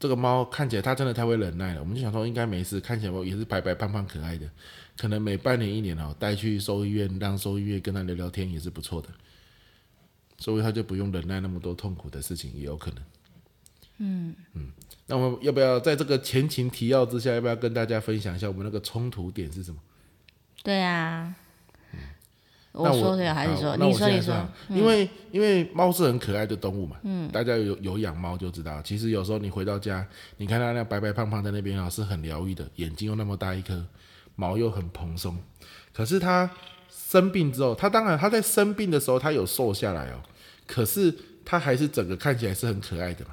[0.00, 4.48] 这个猫看起来它真的太会忍耐了，我们就想说应该没事，看起来也是白白胖胖可爱的。
[4.96, 9.08] 可能每半年一年哦，带去兽医院，让兽医院跟他聊聊天也是不错的，
[10.38, 13.02] 所以他就不用忍耐那么多痛苦的事情，也有可能。
[13.98, 14.70] 嗯嗯，
[15.06, 19.78] 那我们要不要在这个前情提要之下，要不要跟大家分享一下我们那个冲突点是什么？
[20.62, 21.34] 对啊，
[22.72, 30.06] 我说的还是说你说你说，因为因为猫是很可爱的动物嘛，嗯，大家有有养猫就知道，其实有时候你回到家，
[30.38, 33.84] 你看它那白白胖胖在那边啊，是很疗愈的，眼睛又那么大一颗。
[34.34, 35.36] 毛又很蓬松，
[35.92, 36.50] 可是它
[36.88, 40.22] 生病之后，它当然它在生病的时候它有瘦下来哦，
[40.66, 43.32] 可是它还是整个看起来是很可爱的嘛。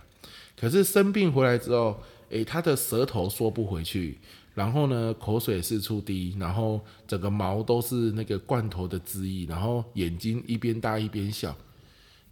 [0.60, 4.20] 可是生病回来之后，诶，它的舌头缩不回去，
[4.60, 11.56] 然后呢，口水四处滴，然后整个毛都是那个罐头的汁液，然后眼睛一边大一边小，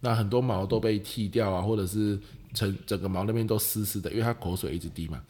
[0.00, 2.20] 那很多毛都被剃掉啊，或者是
[2.52, 5.22] 成整个毛那边都湿湿的，因为他口水一直滴嘛。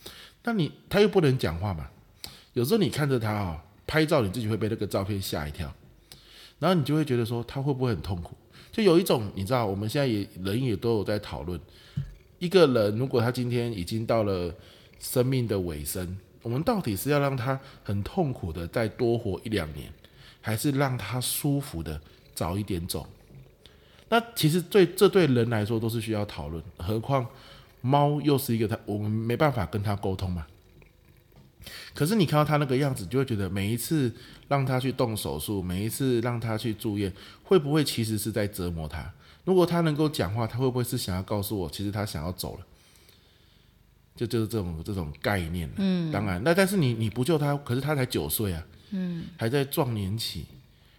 [0.42, 1.88] 那你他又不能讲话嘛？
[2.54, 5.72] 有时候你看着他哦，拍照你自己会被那个照片吓一跳，
[6.58, 8.36] 然后你就会觉得说他会不会很痛苦？
[8.72, 11.60] 就有一种你知道，我们现在也人也都有在讨论，
[12.40, 14.52] 一个人如果他今天已经到了
[14.98, 19.92] 生命的尾声，我们到底是要让他很痛苦的再多活一两年，
[20.40, 22.00] 还是让他舒服的
[22.34, 23.06] 早一点走？
[24.08, 27.26] 那其实对这对人来说都是需要讨论，何况
[27.82, 30.46] 猫又是一个他我们没办法跟他沟通嘛。
[31.92, 34.10] 可是你看到他那个样子，就会觉得每一次
[34.48, 37.12] 让他去动手术，每一次让他去住院，
[37.44, 39.12] 会不会其实是在折磨他？
[39.44, 42.66] 如果他能够讲话，他会不会是想要告诉我，其实他想要走了？
[44.18, 45.70] 就就是这种这种概念。
[45.76, 50.44] 嗯，当然，那但是你你不救他，可是他才九岁啊，嗯，还在壮年期。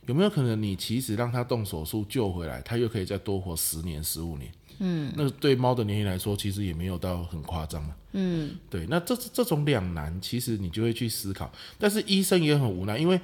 [0.06, 4.52] 有没有可能，你其实让他动手术救回来，他又可以再多活十年、十五年？
[4.80, 7.94] 嗯，那对猫的年龄来说，其实也没有到很夸张嘛。
[8.14, 11.52] 嗯，对，那这这种两难，其实你就会去思考。
[11.78, 13.22] 但是医生也很无奈，因为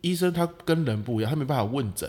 [0.00, 2.08] 医生他跟人不一样，他没办法问诊，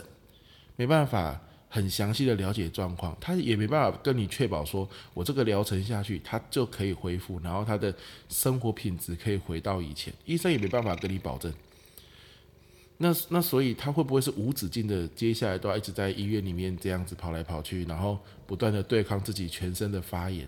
[0.75, 7.93] 没办法很详细的了解状况，他也没办法跟你确保说，我这个疗程下去，他就可以恢复，然后他的
[8.27, 10.11] 生活品质可以回到以前。
[10.25, 11.53] 医生也没办法跟你保证。
[12.97, 20.45] 那那所以他会不会是无止境的，接下来都要一直在医院里面这样子跑来跑去，然后不断的对抗自己全身的发炎，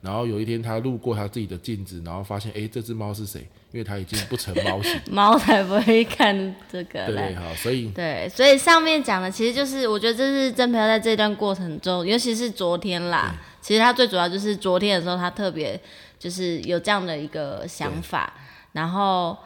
[0.00, 3.40] 然后有一天他路过他自己的镜子，然后发现，哎，这只猫是谁？
[3.72, 4.98] 因为他已经不成猫形。
[5.10, 7.06] 猫才不会看这个。
[7.06, 15.80] 对，好，所以对，所以上面讲的其实就是，我觉得这是曾培在这段过程中，尤其是昨天啦，其实他最主要就是昨天的时候，他特别
[16.18, 18.32] 就是有这样的一个想法，
[18.72, 19.36] 然后。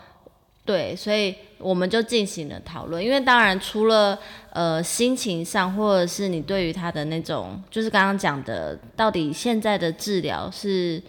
[0.65, 3.05] 对，所以我们就进行了讨论。
[3.05, 4.17] 因为当然，除了
[4.51, 11.03] 呃心情上，或者是你对于他的那种，就是刚刚讲的，到底现在的治疗是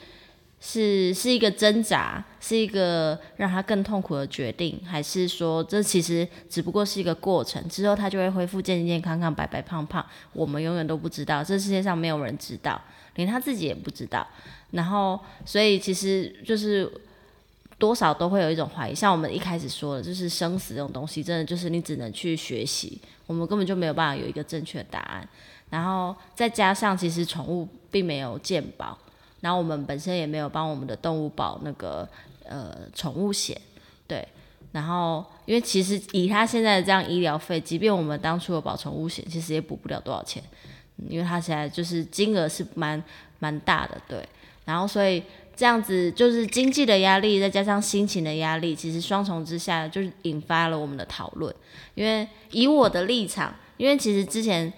[0.59, 12.81] 是是一个挣扎，是一个让他更痛苦的决定，还是说这其实只不过是一个过程，之后他就会恢复健健康康、白白胖胖，我们永远都不知道，这世界上没有人知道，
[13.17, 14.25] 连他自己也不知道。
[14.71, 16.91] 然后，所以其实就是。
[17.83, 25.27] 多少都会有一种怀疑，像我们一开始说的，就是生死这种东西，真的就是你只能去学习，我们根本就没有办法有一个正确的答案。
[25.69, 28.97] 然后再加上，其实宠物并没有鉴保，
[29.41, 32.07] 然后我们本身也没有帮我们的动物保那个
[32.45, 33.59] 呃宠物险，
[34.07, 34.25] 对。
[34.71, 40.41] 然后因为其实以他现在的这样医疗费，即便我们当初有保宠物险，其实也补不了多少钱，
[41.09, 43.03] 因为他现在就是金额是蛮
[43.39, 44.25] 蛮大的，对。
[44.63, 45.21] 然后所以。
[45.55, 51.53] 这样子就是经济的压力，再加上心情的压力，其实双重之下，就是引发了我们的讨论。
[51.93, 54.73] 因为以我的立场，因为其实之前，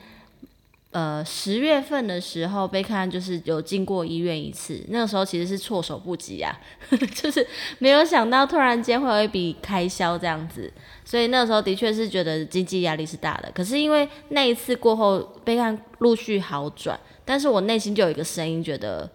[0.91, 6.53] 呃，十月份的时候，贝克汉就是有进过医院一次，那个时候其实是措手不及啊，
[7.15, 7.47] 就是
[7.79, 10.69] 没有想到突然间会有一笔开销这样子，
[11.05, 13.49] 所以那个时候的确是觉得经济压力是大的。
[13.53, 19.09] 可是因为那一次过后，贝克汉陆续好转，但是我内心就有一个声音觉得。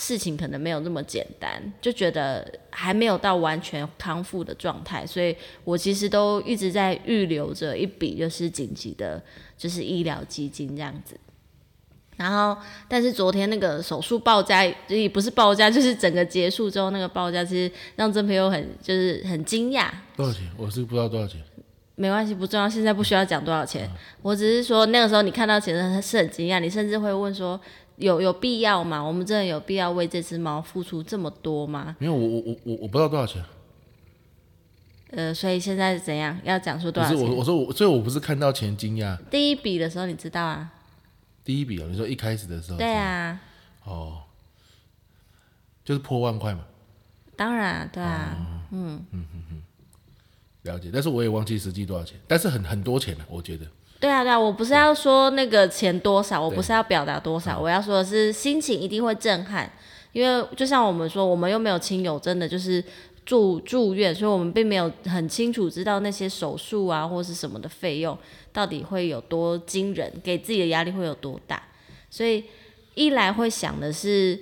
[0.00, 9.20] 事情可能没有那么简单，就觉得还没有到完全康复的状态，所以我其实都一直在预留着一笔就是紧急的，
[9.56, 11.18] 就是医疗基金这样子。
[12.16, 12.56] 然后，
[12.86, 19.90] 但是昨天那个手术报价也不是报价，就是整个结束之后那个报价，其实让真朋友很就是很惊讶。
[20.16, 20.48] 多少钱？
[20.56, 21.42] 我是不知道多少钱。
[21.96, 23.84] 没关系，不重要，现在不需要讲多少钱。
[23.92, 27.60] 嗯、我只是说那个时候你看到钱是很惊讶，你甚至会问说。
[27.98, 29.00] 有有必要吗？
[29.02, 31.96] 我们真的有必要为这只猫付出这么多吗？
[31.98, 33.44] 没有，我我我我我不知道多少钱。
[35.10, 36.38] 呃，所以现在是怎样？
[36.44, 37.18] 要讲出多少钱？
[37.18, 39.16] 不是我，我说我，所以我不是看到钱惊讶。
[39.30, 40.70] 第一笔的时候你知道啊？
[41.42, 42.78] 第一笔啊，你说一开始的时候。
[42.78, 43.40] 对啊。
[43.84, 44.18] 哦，
[45.84, 46.60] 就是破万块嘛。
[47.36, 48.36] 当然，对啊。
[48.38, 49.62] 哦、嗯嗯嗯嗯，
[50.62, 50.90] 了解。
[50.92, 53.66] 但是我也忘记实际多少钱，但是很很多钱了，我觉得。
[54.00, 59.68] 对啊，对啊，我不是要说那个钱多少，我不是要表达多少，我要说的是心情一定会震撼，
[60.12, 62.82] 因为就像我们说，我们又没有亲友真的就是
[63.26, 68.16] 住住院，所以我们并没有很清楚知道那些手术啊或是什么的费用
[68.52, 71.60] 到底会有多惊人，给自己的压力会有多大，
[72.08, 72.44] 所以
[72.94, 74.38] 一来会想的是，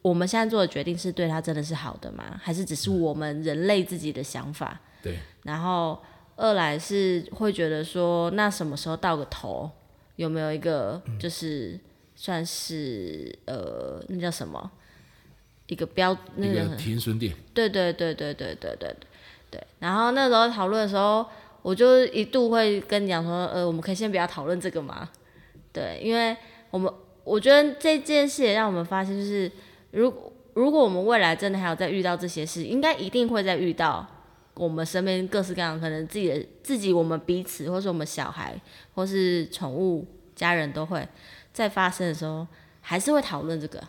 [0.00, 2.40] 我们现在做的决定是对他真的是好的吗？
[2.40, 4.80] 还是只是我们人类自己的想法？
[5.02, 5.98] 对，然后。
[6.36, 9.70] 二来是会觉得说，那什么时候到个头？
[10.16, 11.78] 有没有一个就是
[12.14, 14.70] 算是、嗯、呃，那叫什么？
[15.66, 17.34] 一个标那个停损点。
[17.54, 18.96] 对对对对对对对
[19.50, 19.66] 对。
[19.78, 21.26] 然后那时候讨论的时候，
[21.62, 25.08] 我就一度会跟你讲说，呃，我们可以先不要讨论这个嘛。
[25.72, 26.36] 对，因为
[26.70, 26.92] 我们
[27.24, 29.50] 我觉得这件事也让我们发现，就是
[29.92, 34.06] 如果如果我们未来真的还有再遇到这些事，应该一定会再遇到
[34.54, 38.60] 我们身边各式各样可能自己的自己，我们彼此，或是我们小孩，
[38.94, 41.06] 或是宠物家人都会
[41.52, 42.46] 在发生的时候，
[42.80, 43.82] 还是会讨论这个。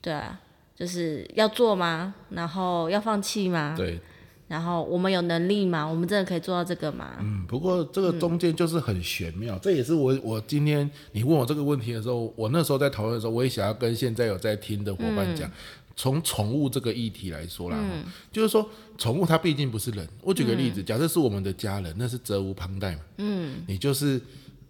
[0.00, 0.40] 对啊，
[0.74, 2.14] 就是要做吗？
[2.30, 3.74] 然后要放弃吗？
[3.76, 4.00] 对。
[4.48, 5.82] 然后我们有能力吗？
[5.82, 7.16] 我们真的可以做到这个吗？
[7.20, 15.52] 嗯，不过这个中间就是很玄妙，嗯、这也是我我今天你问我这个问题的时候，我那时候在讨论的时候，我也想要跟现在有在听的伙伴讲，嗯、
[15.96, 20.08] 从宠物这个议题来说啦，嗯、就是说宠物它毕竟不是人。
[20.22, 23.00] 我举个例子，嗯、假设是我们的家人，那是责无旁贷嘛。
[23.18, 24.20] 嗯，你就是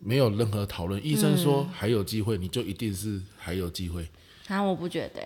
[0.01, 4.09] 没有任何讨论，医生说还有机会，你就一定是还有机会。
[4.49, 5.23] 啊，我不觉得。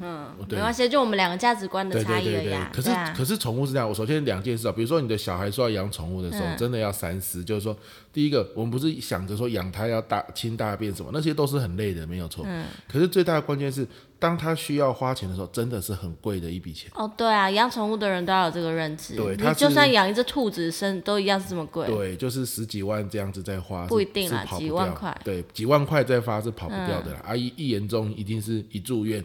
[0.00, 2.74] 嗯，没关系，就我们两个价值观的差异而已。
[2.74, 3.88] 可是，啊、可是宠物是这样。
[3.88, 7.44] 我首先两件事啊，比如说你的小孩说要养宠物的时候，嗯、真的要三思。
[7.44, 7.76] 就是说，
[8.12, 12.44] 第一个，我们不是想着说养它要大清大便什么，那些都是很累的，没有错。
[12.46, 12.64] 嗯。
[12.88, 13.86] 可是最大的关键是，
[14.18, 16.90] 当他需要花钱的时候，真的是很贵的一笔钱。
[16.96, 19.14] 哦，对啊，养宠物的人都要有这个认知。
[19.14, 21.86] 对，他就算养一只兔子，生都一样是这么贵。
[21.86, 25.16] 对，就是十几万这样子在花，不一定啊，不几万块。
[25.22, 27.20] 对，几万块在花是跑不掉的啦。
[27.24, 29.24] 阿、嗯、姨、啊、一一严重一定是一住院。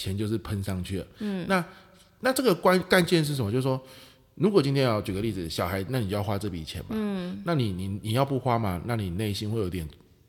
[0.00, 1.06] 钱就是喷上去了。
[1.18, 1.62] 嗯，那
[2.20, 3.52] 那这个关关键是什么？
[3.52, 3.78] 就是说，
[4.36, 6.88] 如果今天要举个例子，小孩，那你就要花这笔钱嘛。
[6.92, 8.80] 嗯，那你你你要不花嘛？
[8.86, 9.86] 那你内心会有点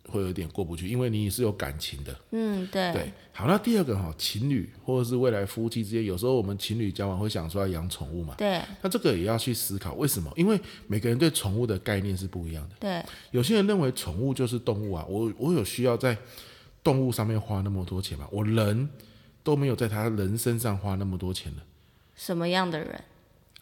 [0.10, 2.14] 会有点过不去，因为你是有感情的。
[2.32, 2.92] 嗯，对。
[2.92, 8.36] 对，好，那第二个哈，情侣或者是未来夫妻之间，有时候我们情侣交往会想说要养宠物嘛。
[8.38, 8.62] 对。
[8.82, 10.30] 那这个也要去思考为什么？
[10.36, 12.76] 因为每个人对宠物的概念是不一样的。
[12.80, 13.02] 对。
[13.32, 16.18] 有些人认为宠物就是动物啊，我我有需要在
[16.84, 18.28] 动物上面花那么多钱吗？
[18.32, 18.90] 我人。
[19.44, 21.64] 都没有在他人身上花那么多钱了。
[22.16, 23.02] 什么样的人？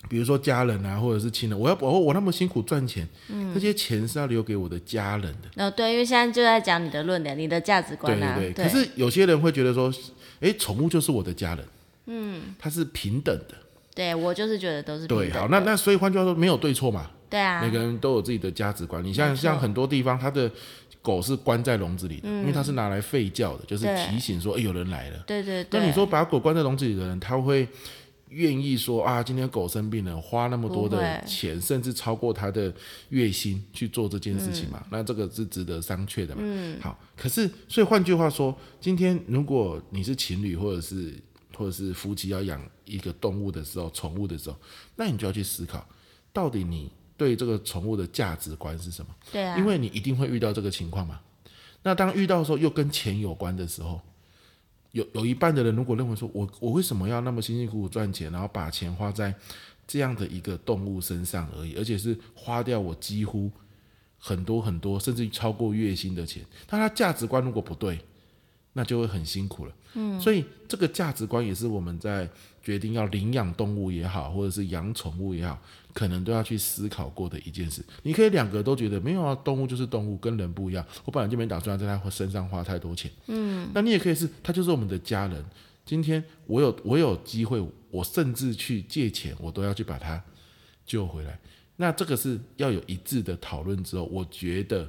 [0.08, 1.60] 比如说家人啊，或者是亲人。
[1.60, 5.66] 我要我我那么辛苦赚钱，嗯，这些钱是要留给我的家人的。
[5.66, 8.36] 哦，对，因为现在就在讲你的论点，你的价值观啊。
[8.36, 8.66] 对对对。
[8.66, 9.94] 对，可是有些人会觉得说，
[10.40, 11.66] 哎，宠物就是我的家人，
[12.06, 13.56] 嗯，它是平等的。
[13.94, 15.26] 对，我就是觉得都是平等的。
[15.32, 17.12] 对，好，那那所以换句话说，没有对错嘛。
[17.30, 17.62] 对啊。
[17.62, 19.04] 每个人都有自己的价值观。
[19.04, 20.50] 你像像很多地方，他的。
[21.10, 25.18] 狗是关在笼子里的，嗯、因为它是拿来吠叫的，就是提醒说，哎、欸，有人来了。
[25.26, 25.80] 对对对。
[25.80, 27.68] 那你说把狗关在笼子里的人，他会
[28.28, 32.72] 愿意说啊，今天狗生病了，花那么多的钱，甚至超过他的
[33.10, 34.80] 月薪去做这件事情嘛？
[34.84, 36.44] 嗯、那这个是值得商榷的嘛？
[36.46, 36.80] 嗯。
[36.80, 41.12] 好，可是所以换句话说，今天如果你是情侣或者是
[41.58, 44.56] 或者是夫妻要养一个动物的时候，宠物的时候，
[44.96, 45.84] 那你就要去思考，
[46.32, 46.92] 到底你。
[47.20, 49.14] 对这个宠物的价值观是什么？
[49.30, 51.20] 对啊，因为你一定会遇到这个情况嘛。
[51.84, 54.00] 那当遇到的时候，又跟钱有关的时候，
[54.94, 59.36] 有有一半的人如果认为说，我我为什么要那么辛辛苦苦赚钱，然后把钱花在
[59.86, 63.52] 这样的一个动物身上而已，而且是花掉我几乎
[64.18, 68.00] 很多很多，甚至超过月薪的钱，但他价值观如果不对，
[68.74, 69.74] 那就会很辛苦了。
[69.96, 72.30] 嗯，所以这个价值观也是我们在
[72.62, 75.60] 决定要领养动物也好，或者是养宠物也好。
[75.94, 77.84] 可能都要去思考过的一件事。
[78.04, 80.86] 你可以两个都觉得没有啊，动物就是动物，跟人不一样。
[81.06, 83.12] 我本来就没打算在它身上花太多钱。
[83.28, 85.44] 嗯，那你也可以是，它就是我们的家人。
[85.86, 90.24] 今天我有我有机会，我甚至去借钱，我都要去把它
[90.86, 91.40] 救回来。
[91.78, 94.88] 那这个是要有一致的讨论之后，我觉得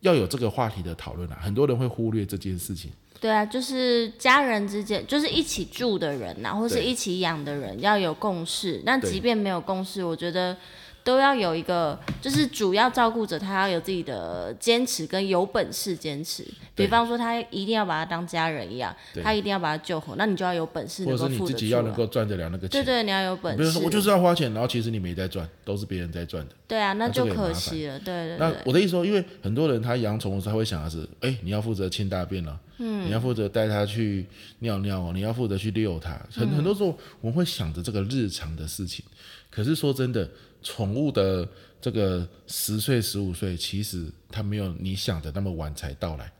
[0.00, 1.38] 要有这个话题的讨论啊。
[1.40, 2.90] 很多人会忽略这件事情。
[3.20, 8.80] 对啊，就是家人之间，就是一起住的人呐，或是一起养的人，要有共识。
[8.84, 10.56] 那即便没有共识，我觉得
[11.02, 16.46] 都要有一个，就是主要照顾者，他要有自己的坚持跟有本事坚持。
[16.76, 21.40] 比方说，他一定要把他当家人一样，他一定要把他救活，那你就要有本事能够付得出。
[21.40, 22.70] 或者是你自己要能够赚得了那个钱。
[22.70, 23.58] 对对，你要有本事。
[23.58, 26.54] 比如说，我就是要花钱，然后其实你没在赚，都是别人在赚的。
[26.68, 27.98] 对啊，那就可惜了。
[27.98, 28.36] 对对。
[28.38, 32.56] 那我的意思说，因为很多人他养宠物，他会想的是，哎，你要负责清大便了。
[32.78, 34.26] 嗯，你要负责带它去
[34.60, 36.18] 尿尿哦，你要负责去遛它。
[36.30, 39.04] 很很多时候我们会想着这个日常的事情，
[39.50, 40.28] 可是说真的，
[40.62, 41.48] 宠物的
[41.80, 46.32] 这个十岁、十五岁，其实它没有你想的那么晚才到来。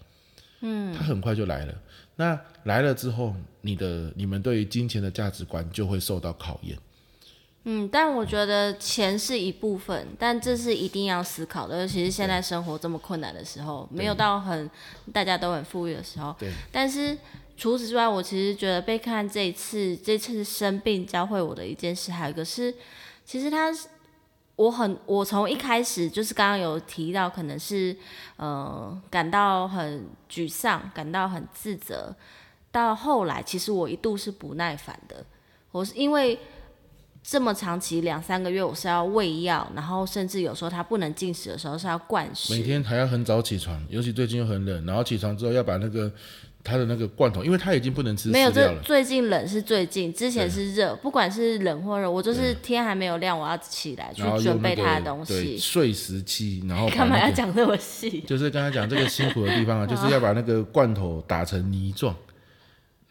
[0.61, 1.75] 嗯，它很快就来了。
[2.17, 6.77] 那来了之后，你的你们对于金钱的价值观就会受到考验。
[7.65, 11.81] 嗯，但我觉得钱是一部分，但这是一定要思考的。
[11.81, 14.71] 尤其是现在生活这么困难的时候，没有到很
[15.13, 16.35] 大家都很富裕的时候。
[16.39, 16.51] 对。
[16.73, 17.19] 但是
[17.59, 22.75] 除此之外，我其实觉得贝克汉这一次这次生病教会我的一件事，还有一个是，
[23.27, 23.71] 其实他
[24.57, 27.95] 我很我从一开始就是刚刚有提到，可能是
[28.37, 32.15] 呃感到很沮丧，感到很自责，
[32.71, 35.23] 到后来其实我一度是不耐烦的，
[35.71, 36.39] 我是因为。
[37.31, 46.11] 这么长期两三个月，我是要喂药，然后甚至有时候它不能进食的时候是要灌食，每天还要很早起床，尤其最近又很冷，然后起床之后要把那个
[46.65, 48.31] 它的那个罐头，因为它已经不能吃。
[48.31, 55.35] 没有，这最近冷是最近，之前是热，不管是冷或热，我就是天还没有亮，我要起来去准备它的东西。
[55.35, 58.23] 对，睡时期，然后、那个、干嘛要讲这么细？
[58.23, 62.17] 就是刚才讲这个辛苦的地方啊， 就是要把那个罐头打成泥状。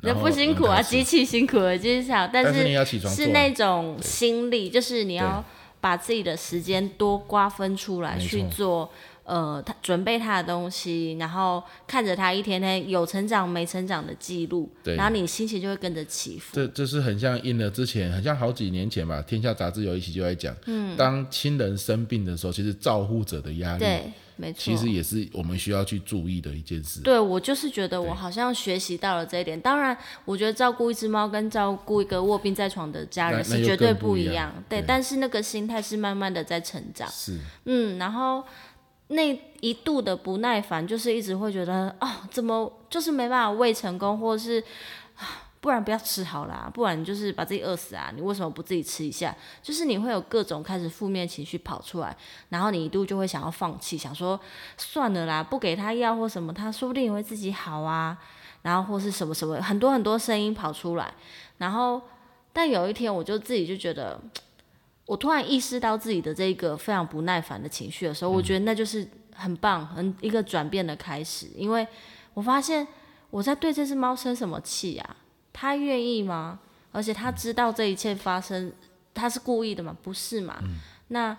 [0.02, 2.64] 那不辛苦啊，机器辛苦了，就是想，但是
[3.10, 5.44] 是那种心力，就是你要
[5.82, 8.92] 把自己的时间多瓜分出来去做，
[9.28, 16.56] 呃，他准备他的东西，然后看着他一天天有成长没成长的记录，然后你心情就会跟着起伏。
[16.56, 23.80] 这这是很像应了之前，很像好几年前吧，《天下杂志》有一期就在讲，嗯，当亲人生病的时候，其实照护者的压力。
[23.80, 24.04] 对
[24.40, 27.02] 没错，其实也是我们需要去注意的一件事。
[27.02, 29.60] 对，我就是觉得我好像学习到了这一点。
[29.60, 34.32] 当然，我觉得照顾一只猫跟照顾一个卧病在床的家人是绝对不一样。
[34.32, 37.10] 一样对，对，但是那个心态是慢慢的在成长。
[37.10, 38.44] 是，嗯，然后
[39.08, 44.64] 那一度的不耐烦，就是一直会觉得哦，怎么就是没办法喂成功，或者是。
[45.60, 48.12] 不然不要吃好啦，不然就是把自己饿死啊！
[48.16, 49.36] 你为什么不自己吃一下？
[49.62, 52.16] 就是你会有各种开始负面情绪跑出来，
[52.50, 54.40] 然后你一度就会想要放弃，想说
[54.78, 58.16] 算了啦，不给他药或什么，他说不定也会自己好啊。
[58.62, 61.12] 然后或是什么什么，很多很多声音跑出来。
[61.58, 62.02] 然后，
[62.54, 64.18] 但有一天我就自己就觉得，
[65.08, 71.88] 我突然意识到自己的这个非常不耐烦的情绪的时候，我觉得那就是很棒，很一个转变的开始，因为
[72.36, 72.86] 我发现
[73.30, 75.16] 我在对这只猫生什么气呀？
[75.54, 76.60] 他愿意吗？
[76.92, 78.72] 而且他知道这一切发生，
[79.14, 79.96] 他是故意的吗？
[80.04, 80.58] 不是嘛？
[80.62, 80.76] 嗯、
[81.08, 81.36] 那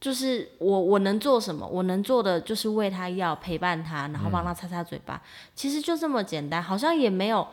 [0.00, 1.66] 就是我我能做什么？
[1.66, 5.14] 我能做的就是喂他药，陪伴他，然后帮他擦擦嘴巴。
[5.14, 5.20] 嗯、
[5.54, 7.46] 其实就这么简单，好像也没有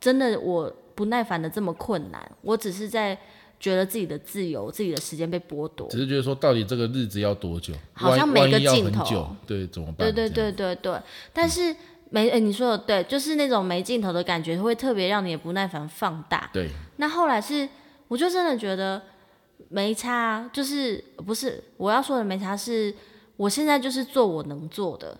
[0.00, 2.30] 真的我不耐烦的这么困难。
[2.42, 3.18] 我只是在
[3.58, 5.88] 觉得自己的自由、自己的时间被剥夺。
[5.88, 7.74] 只是觉得说，到底这个日子要多久？
[7.92, 10.12] 好像每个镜头，对，怎么办？
[10.12, 11.00] 对对对对对，
[11.32, 11.72] 但是。
[11.72, 11.76] 嗯
[12.08, 16.48] 没，哎，你说的对，就是那种没尽头的感觉，会特别让你的不耐烦放大。
[16.52, 16.70] 对。
[16.98, 17.68] 那后来是，
[18.06, 19.02] 我就真的觉得
[19.70, 22.94] 没差，就是不是我要说的没差，是
[23.36, 25.18] 我现在就是做我能做的，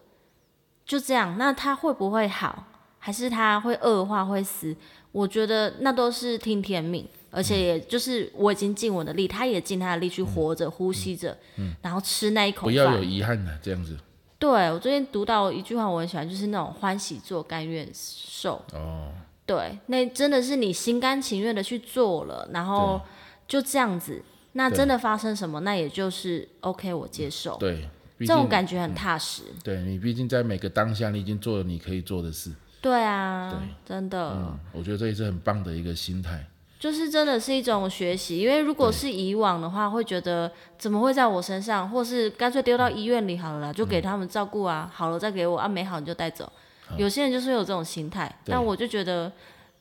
[0.84, 1.36] 就这样。
[1.36, 2.66] 那他会不会好，
[3.00, 4.74] 还是他会恶化会死？
[5.10, 7.04] 我觉得那都是听天命，
[7.36, 12.72] 而且也就是我已经尽我的力，他也尽他的力去活着、嗯、呼吸着、嗯，然后吃那一口饭。
[12.72, 13.94] 不要有遗憾的、啊、这样子。
[14.38, 18.64] 对，我最近读到一句话，我很喜欢，就是那种欢喜做，甘愿受。
[18.72, 19.12] 哦，
[19.44, 22.98] 对，那真的是你心甘情愿的去做了，然后
[23.46, 24.22] 就这样子，
[24.52, 27.58] 那真的发生什么，那也就是 OK，我接受。
[27.58, 27.86] 对，
[28.20, 29.42] 这种感觉很踏实。
[29.48, 32.50] 嗯、对你，毕竟在每个当下，你已经做了你可以做的事。
[32.80, 34.32] 对啊，对，真的。
[34.36, 36.46] 嗯，我觉得这也是很棒的一个心态。
[36.78, 46.50] 就是真的是一种学习，因为如果是以往的话，会觉得怎么会在我身上，或是干脆丢到医院里好了，就给他们照顾啊，好了再给我啊，没好你就带走。
[46.96, 49.32] 有些人就是有这种心态，但我就觉得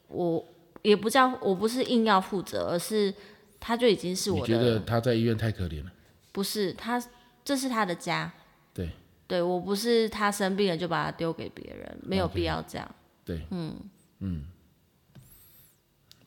[0.08, 0.44] 我
[0.82, 3.14] 也不叫我不是硬要负责，而是
[3.60, 4.54] 他就已经是我的。
[4.54, 5.92] 你觉得他在医院太可怜了？
[6.32, 7.00] 不是，他
[7.44, 8.32] 这是他的家。
[8.74, 8.90] 对，
[9.28, 12.90] 对我不是他生病了就把他丢给别人，没有必要这样。
[13.26, 13.76] 对，嗯
[14.20, 14.46] 嗯。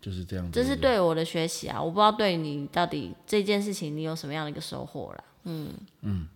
[0.01, 1.83] 就是这样子，这是对我的学习啊！
[1.83, 5.25] 我不知道对你到底这件事情你有什么样的一个收获啦。
[5.45, 5.69] 嗯
[6.03, 6.27] 嗯，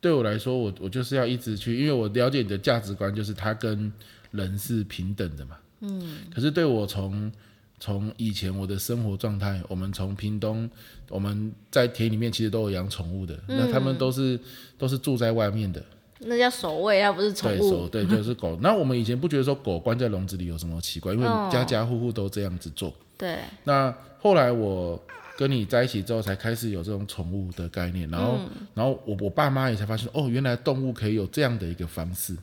[0.00, 3.92] 对我来说，我我就是要一直去，因为我了解你的价值观，就是他跟
[4.30, 5.56] 人是平等的嘛。
[5.80, 6.18] 嗯。
[6.34, 7.30] 可是对我从
[7.78, 10.68] 从以前我的生活状态，我们从屏东，
[11.08, 14.38] 我们在田里面其实都有养宠物的，嗯，那他们都是
[14.78, 15.84] 都是住在外面的。
[16.20, 17.88] 那叫守卫，要不是宠物。
[17.88, 18.58] 对，对， 就是狗。
[18.60, 22.94] 那我们以前不觉得说狗关在笼子里有什么奇怪，因为家家户户都这样子做。
[23.20, 24.98] 对，那后来我
[25.36, 32.34] 跟你在一起之后，才开始有这种宠物的概念，然后，嗯、然后我我爸妈也才发现，哦，原来动物可以有这样的一个方式，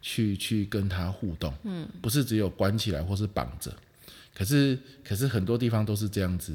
[0.00, 3.70] 去去跟它互动，嗯，不是只有关起来或是绑着，
[4.34, 6.54] 可是可是很多地方都是这样子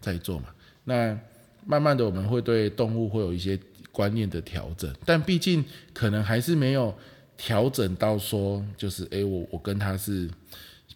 [0.00, 0.46] 在做嘛。
[0.84, 1.18] 那
[1.64, 3.58] 慢慢的，我们会对动物会有一些
[3.90, 6.96] 观念的调整，但毕竟可能还是没有
[7.36, 10.30] 调整到说，就是哎，我我跟它是。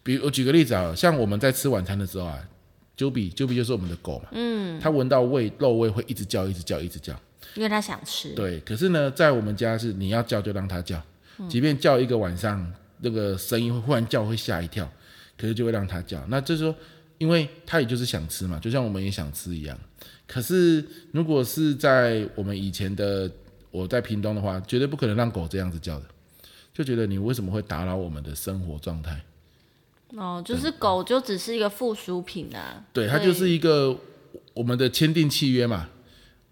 [0.03, 2.39] 比如我举个例子啊，像我们在吃晚餐的时候啊
[2.97, 7.13] ，Juby，Juby 就是我们的狗嘛，嗯，它闻到味肉味会一直叫，一直叫，一直叫，
[7.55, 8.33] 因为它想吃。
[8.33, 11.01] 对，可是呢，在我们家是你要叫就让它叫，
[11.47, 14.91] 即便叫一个晚上，那个声音会忽然叫会吓一跳，
[15.37, 16.23] 可是就会让它叫。
[16.27, 16.75] 那就是说，
[17.17, 19.77] 因为它也就是想吃嘛，就像我们也想吃一样。
[20.27, 23.29] 可是如果是在我们以前的
[23.69, 26.05] 我在屏东的话，绝对不可能让狗这样子叫的，
[26.73, 29.21] 就觉得你为什么会打扰我们的生活状态？
[30.17, 32.83] 哦，就是狗就只是一个附属品啊。
[32.91, 33.97] 对，它就是一个
[34.53, 35.89] 我们的签订契约嘛，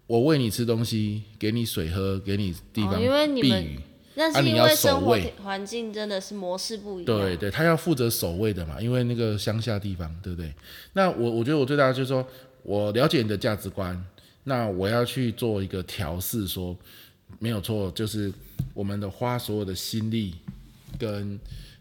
[0.06, 3.06] 我喂你吃东西，给你水喝，给你地方避雨。
[3.06, 3.76] 哦，因为你们
[4.14, 7.06] 那是因为生活环境真的是模式不一样。
[7.06, 10.52] 对对，他要负责守卫的嘛，因为那个乡下地方，对不对？
[10.94, 12.26] 那我我觉得我最大的就是说，
[12.62, 14.02] 我了解你的价值观，
[14.44, 16.76] 那我要去做一个调试，说
[17.38, 18.32] 没有错，就是
[18.74, 20.34] 我们的花所有的心力
[20.98, 21.38] 跟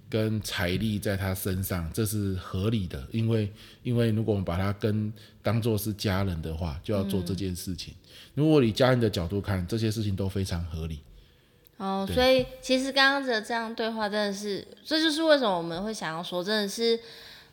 [0.09, 3.51] 跟财力在他身上，这是合理的，因为
[3.83, 7.93] 因为如果我们把他跟当做是家人的话，就要做这件事情。
[7.93, 10.99] 嗯、如果以家人的角度看，这些事情都非常合理。
[11.77, 16.99] 哦，所以其实刚刚的这样对话真的是，这就是为什么我们会想要说，真的是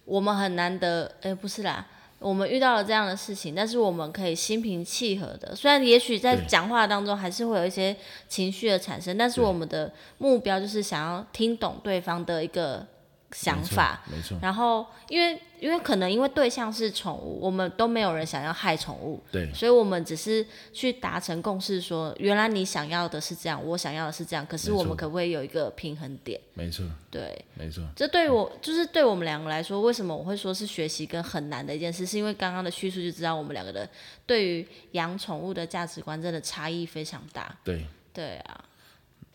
[0.05, 1.87] 我们很难得，哎，不是啦，
[2.19, 7.95] 我们遇到了这样的事情，但是我们可以心平气和的，虽然也许在讲话当中还是会有一些
[8.29, 12.87] 情绪的产生，但是我们的目标就是想要听懂对方的一个。
[13.33, 14.39] 想法，没错。
[14.41, 26.41] 然后，因为因为可能因为对象是宠物，我们都没有人想要害宠物，对，所以我们只是去达成共识说，说原来你想要的是这样，我想要的是这样，可是我们可不可以有一个平衡点？
[26.55, 27.83] 没错，对，没错。
[27.95, 32.05] 这对我就是对我们两个来说，为什么我会说是学习跟很难的一件事？
[32.07, 33.89] 是因为刚刚的叙述就知道我们两个的
[34.27, 37.57] 对于养宠物的价值观真的差异非常大。
[37.65, 38.65] 对，对啊，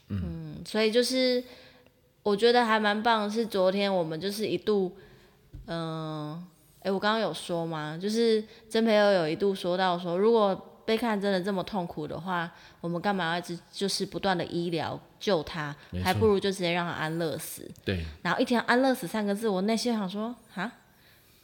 [0.09, 1.43] 嗯，嗯，所以就是。
[2.23, 4.95] 我觉得还蛮棒，是昨天我们就是一度，
[5.65, 6.43] 嗯、呃，
[6.81, 7.97] 哎，我刚刚有说吗？
[8.01, 10.55] 就是曾培友有一度说到说，如果
[10.85, 12.51] 被看真的这么痛苦的话，
[12.81, 17.69] 我们干嘛要一直就是不断的医疗救他，还不如就直接让他安乐死。
[17.85, 18.05] 对。
[18.21, 20.71] 然后一听安乐死三个字，我内心想说，哈。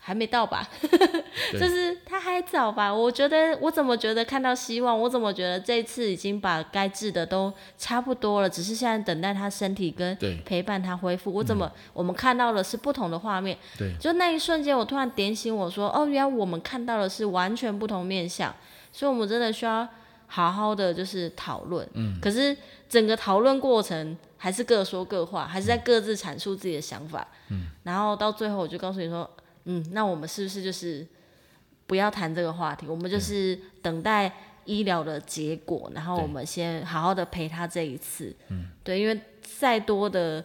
[0.08, 0.66] 还没到吧，
[1.52, 2.94] 就是他还早吧。
[2.94, 11.34] 我觉得我怎么觉得看到希望，我怎么觉得这次已经把该治的都差不多了，只是现在等待他身体跟陪伴他恢复。
[11.34, 13.58] 我怎么、嗯、我们看到的是不同的画面？
[13.78, 18.56] 对，就那一瞬间，我突然点醒我说，哦，原来我们看到的是完全不同面相，
[18.94, 19.86] 所以我们真的需要
[20.28, 21.86] 好好的就是讨论。
[21.96, 22.56] 嗯，可是
[22.88, 27.28] 整个讨论过程还是各说各话，还是在各自阐述自己的想法。
[27.50, 29.30] 嗯，然后到最后我就告诉你说。
[29.70, 31.06] 嗯，那我们是不是就是
[31.86, 32.88] 不要谈这个话题？
[32.88, 34.32] 我们就是等待
[34.64, 38.34] 医疗的结果，然后我们先好好的陪他这一次。
[38.48, 39.22] 嗯，对，因为
[39.60, 40.44] 再多的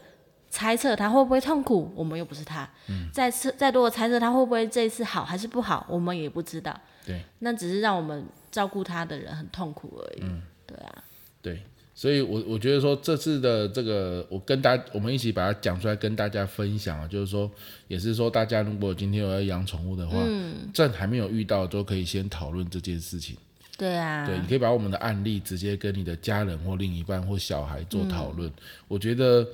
[0.50, 2.68] 猜测他会不会痛苦，我们又不是他。
[2.88, 6.78] 嗯，再次再多的猜测他会不会这一次好还是不好，我们也不知道。
[7.06, 10.20] 对，那只是让我们照顾他的人很痛苦而已。
[10.22, 11.04] 嗯，对啊。
[11.40, 11.62] 对。
[11.94, 17.50] 所以我，我我觉得说这次的这个，我跟大家我们一起把它讲出来，跟大家分享啊，就是说，
[17.86, 23.36] 也是说，大家如果今天有要养宠物的话，嗯，这还没有遇到，都可以先讨论这件事情。
[23.76, 28.48] 对啊，对，你可以把我们的案例直接跟你的家人或另一半或小孩做讨论。
[28.48, 28.54] 嗯，
[28.88, 29.46] 我觉得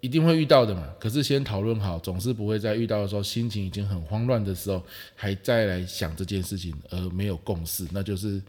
[0.00, 4.82] 一定会遇到的嘛，可是先讨论好，总是不会在遇到的时候，心情已经很慌乱的时候，
[5.14, 8.40] 还再来想这件事情而没有共识，那就是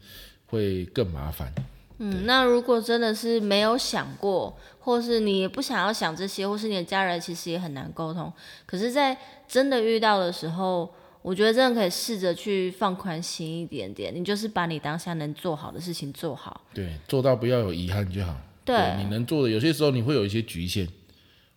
[0.46, 1.52] 会更麻烦。
[2.04, 8.32] 嗯，那如果真的是没有想过，或是你也不想要想这些，或是你的家人其实也很难沟通。
[8.66, 10.92] 可是，在真的遇到的时候，
[11.22, 14.12] 我觉得真的可以试着去放宽心一点点。
[14.12, 18.34] 你就是把你当下能做好的事情做好，对，做到不要有遗憾就好。
[18.64, 20.88] 对，对，你能做的，有些时候你会有一些局限。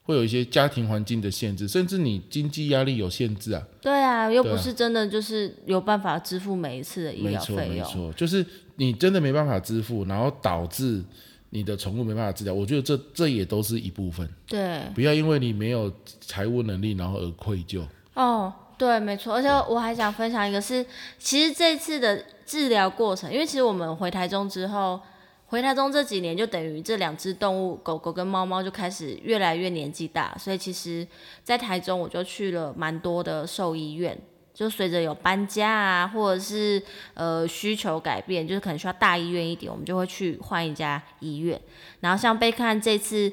[0.05, 3.61] 会有一些家庭环境的限制，甚至你经济压力有限制啊。
[3.81, 7.67] 对啊，又不是真的就是有办法支付每一次的医疗费用。
[7.67, 8.45] 没错，没错，就是
[8.75, 11.03] 你真的没办法支付，然后导致
[11.49, 12.53] 你的宠物没办法治疗。
[12.53, 14.29] 我觉得这这也都是一部分。
[14.47, 15.91] 对，不要因为你没有
[16.21, 17.83] 财务能力，然后而愧疚。
[18.13, 19.33] 哦，对，没错。
[19.33, 25.01] 而且我还想分享一个是，是其实这次的治疗过程，因为其实我们回台中之后。
[25.47, 31.07] 回台中这几年，就等于这两只动物，狗狗跟猫猫就开始越来越年纪大，所以其实，
[31.43, 34.17] 在台中我就去了蛮多的兽医院，
[34.55, 36.81] 就随着有搬家啊，或者是
[37.13, 41.61] 呃需求改变，就是可能需要大医院一点，我们就会去换一家医院。
[41.99, 43.31] 然后像贝克汉这次，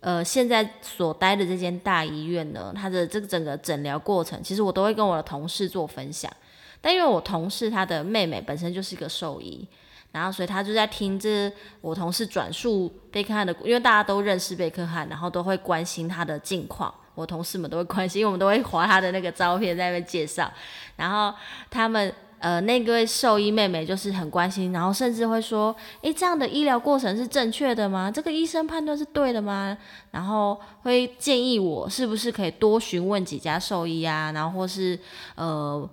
[0.00, 6.32] 呃，现在所待的这间大医院呢，它的这个整个诊疗过程，其实我都会跟我的同事做分享，
[6.80, 9.66] 但因为我同事他的妹妹本身就是一个兽医。
[10.12, 11.48] 然后，所以他就在听这
[11.80, 16.92] 我同事转述贝克汉的，因为大家都认识贝克汉，然后都会关心他的近况。
[17.14, 20.52] 我同事们都会关心，因为我们都会划他的那个照片在那边介绍。
[20.96, 21.32] 然后
[21.70, 25.72] 他们呃那个兽医妹妹就是很关心，然后甚至会说
[26.02, 28.10] ：“诶，这样的医疗过程是正确的吗？
[28.10, 29.78] 这个医生判断是对的吗？”
[30.10, 34.98] 然后会建议我是不是可以多询问几家兽医啊，然后或是
[35.36, 35.88] 呃。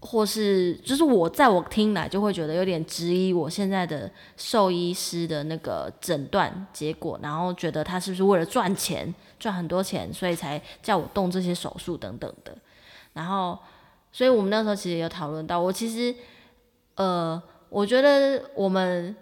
[0.00, 12.56] 或是就是我在我听来就会觉得有点质疑我现在的兽医师的那个诊断结果，然后觉得他是不是为了赚钱赚很多钱，所以才叫我动这些手术等等的。
[13.12, 13.58] 然后，
[14.10, 16.14] 所以我们那时候其实有讨论到，我其实
[16.94, 19.14] 呃，我觉得我们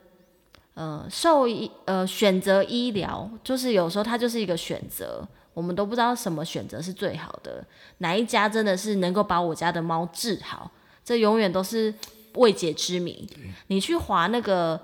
[0.75, 5.27] 呃兽医呃选择医疗，就是有时候它就是一个选择，
[5.59, 7.67] 我们都不知道什么选择是最好的，
[7.99, 10.71] 哪一家真的是能够把我家的猫治好，
[11.05, 11.93] 这永远都是
[12.35, 13.29] 未解之谜。
[13.67, 14.81] 你去划那个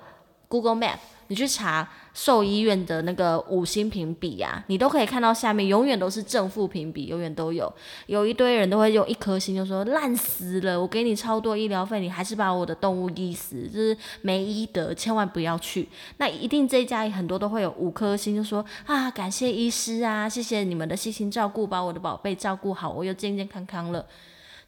[0.49, 0.99] Google Map，
[1.29, 1.89] 你去查。
[2.16, 7.75] 兽医院的那个五星评比啊，你都可以看到下面永远都是正负评比，永远都有，
[8.07, 15.89] 有一堆人都会用一颗星就说烂死了，我给你超多医疗费，你还是把我的动物医死，就是没医德，千万不要去。
[16.18, 24.07] 那一定这一家很多都会有五颗星，就说啊感谢医师啊，谢谢你们的细心照顾，把我的宝贝照顾好，我又健健康康了。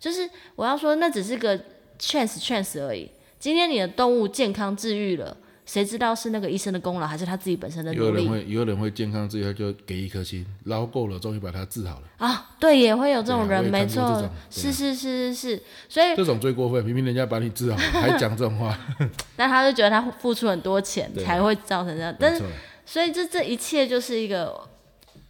[0.01, 1.57] 就是我要说，那只是个
[2.01, 3.09] chance chance 而已。
[3.39, 5.37] 今天你的动物健康治愈了。
[5.67, 8.05] 谁知道是那个医生的功劳，还是他自己本身的努力？
[8.05, 12.03] 有人会，有人会健康治愈，他就给一颗心，捞够了，终于把他治好了。
[12.19, 18.79] 啊，对，也会有这种人，啊、没错，是是是是是，所以这种最过分，明明人家把你治好，还讲这种话。
[19.37, 22.43] 那 他就觉得他付出很多钱才会造成这样，但是
[22.85, 24.69] 所以这这一切就是一个，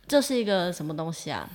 [0.07, 1.49] 这、就是一个什么东西啊？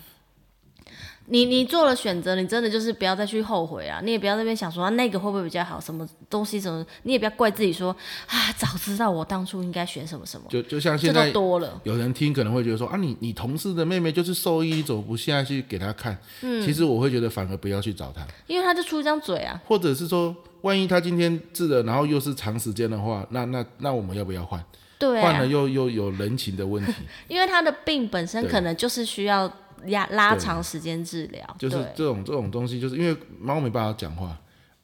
[1.31, 4.01] 你你做了选择，你真的就是不要再去后悔啊！
[4.03, 7.95] 你也不要在那边想说、啊、那个会不会比较好，什么东西什么，你也不要怪自己说
[8.27, 10.45] 啊，早知道我当初应该选什么什么。
[10.49, 16.17] 就就像现在多了，有人听可能会觉得说啊，你你同事的妹妹就是兽医，走不下去给她看。
[16.41, 19.57] 嗯，其实我会觉得反而不要去找她，因为他就出一张嘴啊。
[19.65, 24.61] 或者是说，万一他今天治了，然后又是长时间的话，那那那我们要不要换？
[24.99, 26.93] 对、啊，换了又又有人情的问题。
[27.29, 29.49] 因为他的病本身可能就是需要。
[29.87, 34.37] 压拉长时间治疗，就是这种这种东西，就是因为猫没办法讲话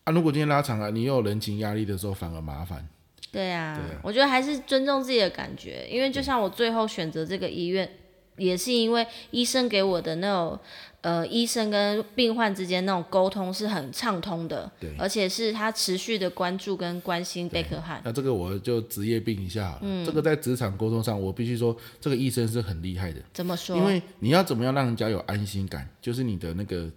[0.03, 0.11] 啊。
[0.11, 2.87] 如果今天拉长了，你又有人情压力的时候，反而麻烦。
[3.31, 7.89] 对啊，对啊，我觉得还是尊重自己的感觉，因为就像我最后选择这个医院，
[8.37, 10.59] 也是因为医生给我的那种。
[11.01, 18.01] 呃，医生跟病患之间那种沟通是很畅通的，对，而且是他持续的关注跟关心贝克汉。
[18.03, 23.21] 那这个我就职业病一下好了，嗯，这个在职场沟通上，我必须说，这个医生是很厉害的。
[23.31, 23.77] 怎么说？
[23.77, 26.89] 因为你要怎么样让人家有安心感，就是你的那个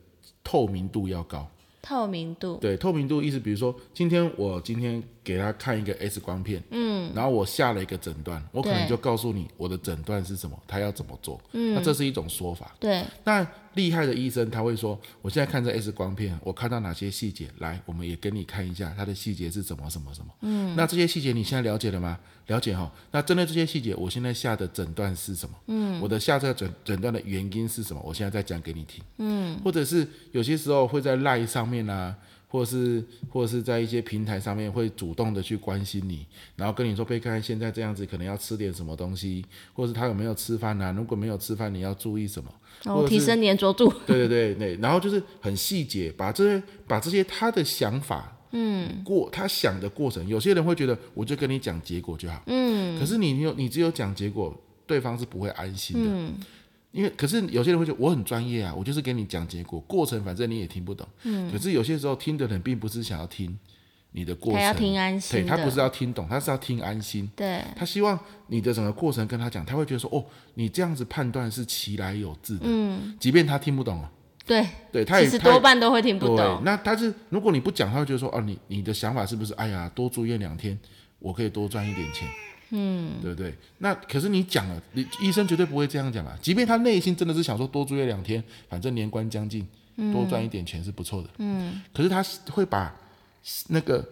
[0.42, 1.48] 透明度要高。
[1.80, 2.56] 透明度。
[2.56, 5.00] 对，透明度意思，比如说，今天我今天。
[5.30, 13.04] 给他看一个 X 光片，嗯，然后我下了一个诊断，我可能就告诉你我的诊断是什么，他要怎么做，嗯，那这是一种说法，对。
[13.22, 22.18] 那厉害的医生他会说，我现在看这 X 光片，我看到哪些细节，来，我们也跟你看一下它的细节是怎么什么什么，嗯，那这些细节你现在了解了吗？
[22.48, 22.90] 了解哈。
[23.12, 25.54] 那针对这些细节，我现在下的诊断是什么？
[25.68, 28.02] 嗯，我的下这个诊诊断的原因是什么？
[28.04, 32.16] 我现在再讲给你听，嗯，或者是有些时候会在 LINE 上面啊。
[32.50, 36.26] 或者是或者是在一些平台上面会主动的去关心你，
[36.56, 40.90] 然后跟你说贝克汉现在这样子可能要吃点什么东西，或者是他有没有吃饭啊？
[40.90, 42.52] 如果没有吃饭，你要注意什么？
[42.86, 43.88] 哦，提升黏着度。
[44.04, 54.52] 对对对对，然后就是很细节，把这些把这些他的想法，嗯，过他想的过程，有些人会觉得我就跟你讲结果就好，嗯，可是你有你只有讲结果，
[54.86, 56.10] 对方是不会安心的。
[56.10, 56.34] 嗯
[56.92, 61.06] 因为可是有些人会觉得我很专业啊，我就是给你讲结果，过程反正你也听不懂。
[61.22, 61.50] 嗯。
[61.52, 63.56] 可是有些时候听的人并不是想要听
[64.10, 65.40] 你的过程，他要听安心。
[65.40, 67.30] 对，他不是要听懂，他是要听安心。
[67.36, 67.62] 对。
[67.76, 68.18] 他希望
[68.48, 70.24] 你的整个过程跟他讲，他会觉得说哦，
[70.54, 72.64] 你这样子判断是其来有自的。
[72.64, 73.16] 嗯。
[73.20, 74.04] 即便他听不懂。
[74.44, 74.66] 对。
[74.90, 76.36] 对，他也其实多半都会听不懂。
[76.36, 76.58] 对。
[76.64, 79.54] 那他是如果你不讲，他会觉得说哦，你你的想法是不是？
[79.54, 80.76] 哎呀，多住院两天，
[81.20, 82.28] 我可以多赚一点钱。
[82.70, 83.54] 嗯，对不对？
[83.78, 86.38] 那可是你讲了，你医生绝对不会这样讲啊。
[86.40, 89.66] 即便他内心真的是想说多住院两天，反正年关将近，
[90.12, 91.28] 多赚一点钱是不错的。
[91.38, 92.94] 嗯，可是他会把
[93.68, 94.06] 那个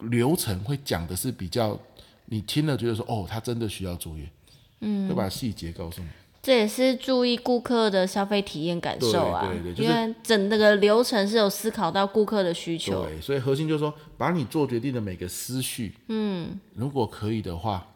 [0.00, 1.78] 流程会讲的是比较，
[2.26, 4.30] 你听了觉得说哦，他真的需要住院。
[4.80, 6.08] 嗯，会把细节告诉你。
[6.42, 9.46] 这也是注意顾客的消费体验感受啊。
[9.46, 13.04] 对对对，就是、因为整那个流程是有思考到顾客的需求。
[13.04, 17.86] 对，所以核心就是说，把你做决定的每个思绪，嗯，如果可以的话。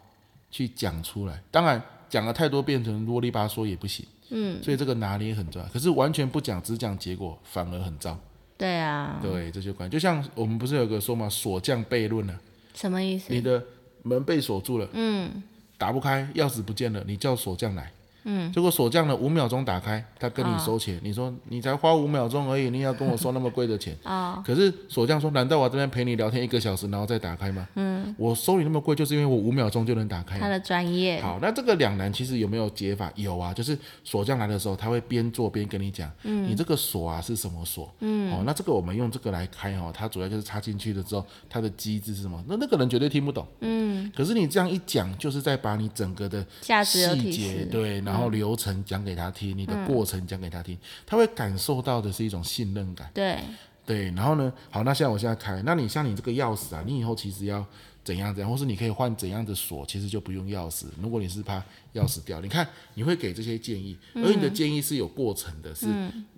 [0.56, 5.66] 去讲出来，当然讲了太多变成啰里吧嗦也不行，嗯，所以这个拿捏很重要。
[5.70, 8.16] 可是完全不讲，只讲结果反而很糟。
[8.56, 12.38] 对啊，对，这些关系就像我们不是有个说嘛，锁匠悖论呢？
[12.72, 13.34] 什么意思？
[13.34, 13.60] 你的
[14.04, 15.42] 门被锁住了，嗯，
[15.76, 17.90] 打不开，钥匙不见了，你叫锁匠来。
[18.24, 20.96] 嗯，结果锁匠呢，五秒钟打开，他跟你收钱。
[20.96, 23.96] 哦、你说你才花五秒钟而已，你要跟我收那么贵的钱？
[24.02, 27.66] 啊、哦，可是锁匠说，难道我这边陪你聊天一个小时，然后再打开吗？
[27.74, 30.38] 嗯，我收你那么贵，就是因为我五秒钟就能打开。
[30.38, 31.20] 他的专业。
[31.20, 33.12] 好，那这个两难其实有没有解法？
[33.14, 37.92] 有啊，就是锁匠来的时候，他会边做边跟你讲，嗯，你这个锁啊是什么锁？
[38.00, 42.42] 嗯，哦，那这个我们用这个来开哦，它主要就是插进去的之后，它的机制是什么？
[42.48, 43.46] 那那个人绝对听不懂。
[43.60, 46.44] 嗯，可是你这样一讲，就是在把你整个的
[46.84, 49.04] 细节对，然后流程讲。
[49.04, 53.10] 给他听，你的过程讲给他听，嗯、他会感受到的是一种信任感。
[53.12, 53.38] 对，
[53.84, 57.62] 对，然后呢，好，那现在我现在开，那你像你这个钥匙啊，你以后其实要
[58.02, 60.86] 怎样怎样，或是你可以换怎样的锁，其实就不用钥匙。
[61.02, 61.62] 如果你是怕
[61.92, 65.86] 钥匙掉，你看你会给这些建议，而你的建议是有过程的，是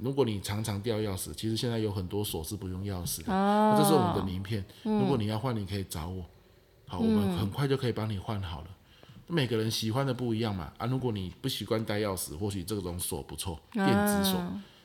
[0.00, 4.64] 如果你常常掉钥匙，其实现在有很多锁是不用钥匙的，那这是我们的名片。
[4.82, 6.24] 如果你要换，你可以找我，
[6.88, 8.66] 好，我们很快就可以帮你换好了。
[9.26, 14.40] 每个人喜欢的不一样嘛，啊，如果你不习惯带钥匙，或许这种锁不错，电子锁，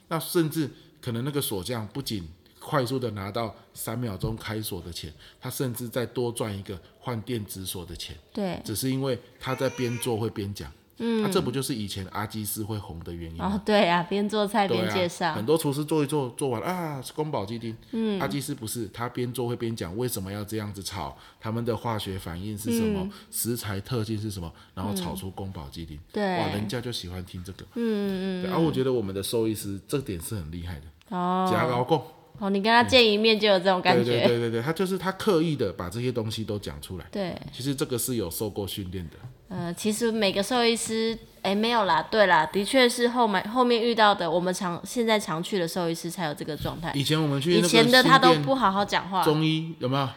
[0.07, 0.69] 那甚至
[0.99, 2.27] 可能那个锁匠不仅
[2.59, 8.15] 快速的拿到三秒钟开锁的钱，他甚至再多赚一个换电子锁的钱。
[8.33, 10.71] 对，只是因为他在边做会边讲。
[11.01, 13.55] 嗯，那、啊、这不就是以前阿基师会红的原因吗？
[13.55, 15.33] 哦，对啊，边做菜边介绍、啊。
[15.33, 17.75] 很多厨师做一做做完啊，是宫保鸡丁。
[17.91, 25.99] 嗯，阿基师不是，他边做会边讲为什么要这样子炒，他们的化学反应是什么，嗯、食材特性是什么，然后炒出宫保鸡丁。
[26.13, 27.65] 对、嗯，哇，人家就喜欢听这个。
[27.73, 28.43] 嗯嗯嗯。
[28.43, 30.85] 然后、啊、我觉得我们的兽医师这点是很厉害的。
[31.09, 31.49] 哦。
[31.51, 31.99] 假劳工。
[32.41, 34.03] 哦，你跟他见一面就有这种感觉。
[34.03, 37.05] 对对对对对，他就是他刻意的把这些东西都讲出来。
[37.11, 39.17] 对，其实这个是有受过训练的。
[39.49, 46.91] 呃，其实每个兽医师，哎，没有啦，对啦，的确是后面后面遇到的，我们常现在常去的兽医师才有这个状态。
[46.95, 49.23] 以前我们去，以前的他都不好好讲话。
[49.23, 50.09] 中医有没有？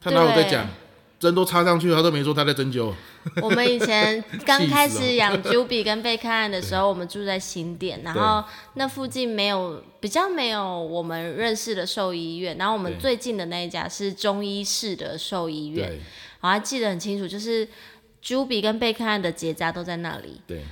[0.00, 0.66] 他哪有在讲？
[1.22, 2.92] 针都插上去，他都没说他在针灸。
[3.40, 8.42] 我们以前 刚开始养朱比跟贝克汉的时候，我们住在新店，然后
[8.74, 15.96] 那附近没有比较没有我们认识的兽医院，然后我们最近的那一家是中医室的兽医院，
[16.40, 17.68] 我还记得很清楚，就是
[18.20, 20.40] 朱比跟贝克汉的结扎都在那里。
[20.48, 20.64] 对。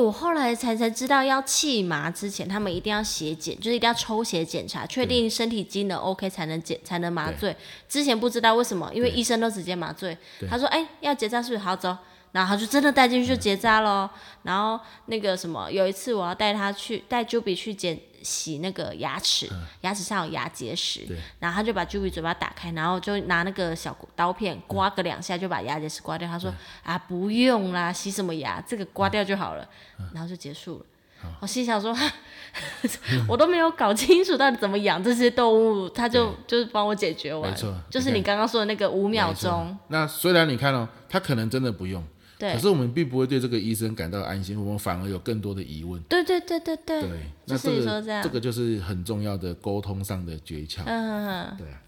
[0.00, 7.54] 我后来才才知道，要气麻之前，他们一定要血检，就是一定要抽血检查，确定身体机能 OK 才能检才能麻醉。
[7.88, 10.16] 之前不知道为什么，因为医生都直接麻醉。
[10.48, 11.58] 他说：“哎、欸，要结扎是不是？
[11.58, 11.96] 好走。”
[12.32, 14.08] 然后他就真的带进去就结扎喽。
[14.42, 17.98] 然后那个什么，有一次我要带他去带 Juby 去检。
[18.26, 19.48] 洗那个牙齿，
[19.82, 21.06] 牙齿上有牙结石，
[21.38, 26.28] 然后他就把 Juby 嘴巴打开，然后就拿那个小刀片刮个两下，就把牙结石刮掉。
[26.28, 26.52] 他说
[26.82, 29.68] 啊，不用啦，洗什么牙，这个刮掉就好了，
[30.12, 30.84] 然后就结束了。
[31.40, 31.96] 我心想说，
[33.28, 39.76] 我都没有搞清楚到底怎么养这些动物，他就就是帮我解决完，没错，就是你刚刚说的那个五秒钟。
[39.88, 42.04] 那虽然你看哦，他可能真的不用。
[42.38, 46.00] 对，可是我们并不会对这个医生感到安心，我们反而有更多的疑问。
[46.02, 47.00] 对对对对对。
[47.00, 47.10] 对，
[47.46, 50.82] 那这个这个就是很重要的沟通上的诀窍。
[50.84, 51.56] 嗯。
[51.56, 51.80] 对啊。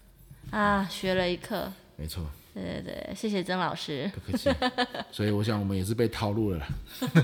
[0.59, 1.71] 啊，学了一课。
[1.95, 2.25] 没错。
[2.53, 4.09] 对对对，谢谢曾老师。
[4.13, 4.49] 不客气。
[5.11, 6.67] 所以我想我们也是被套路了啦。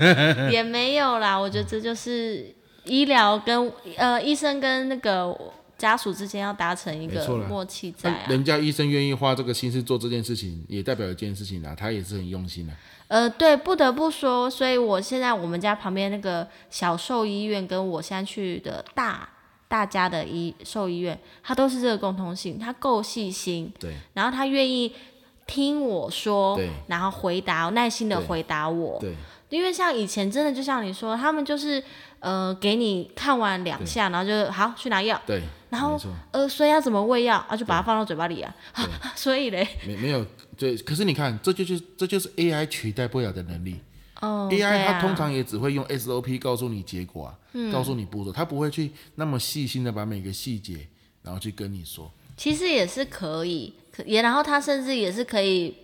[0.50, 2.54] 也没有啦，我觉得这就是
[2.84, 5.36] 医疗跟呃医生跟那个
[5.78, 8.26] 家属之间要达成一个默契在啊。
[8.28, 12.72] 人家医生愿意花这个心思做这件事情，也代表一件事情啊，他也是很用心的。
[13.08, 19.28] 呃，对，不得不说，所以我现在我们家旁边那个小兽医院，跟我现在去的大
[19.68, 24.92] 大家的医兽医院，它都是这个共通性，他够细心，对，然后他愿意
[25.46, 29.14] 听我说，对，然后回答，耐心的回答我，对，
[29.48, 31.80] 对，因为像以前真的就像你说，他们就是
[32.18, 35.42] 呃给你看完两下，然后就好去拿药，对，
[35.76, 36.00] 然后
[36.30, 38.54] 呃所以要怎么喂药啊，就把它放到嘴巴里啊，
[39.14, 40.24] 所以嘞，没没有。
[40.56, 43.78] 对，可是你看，这就是这就是 AI 取代不了的能力。
[44.22, 50.88] 哦，AI 它通常也只会用 SOP 告诉你结果啊，嗯、告诉你步骤，它不会去那么细心的把每个细节，
[51.22, 52.10] 然后去跟你说。
[52.38, 55.74] 其实也是可以，可也然后它甚至也是可以。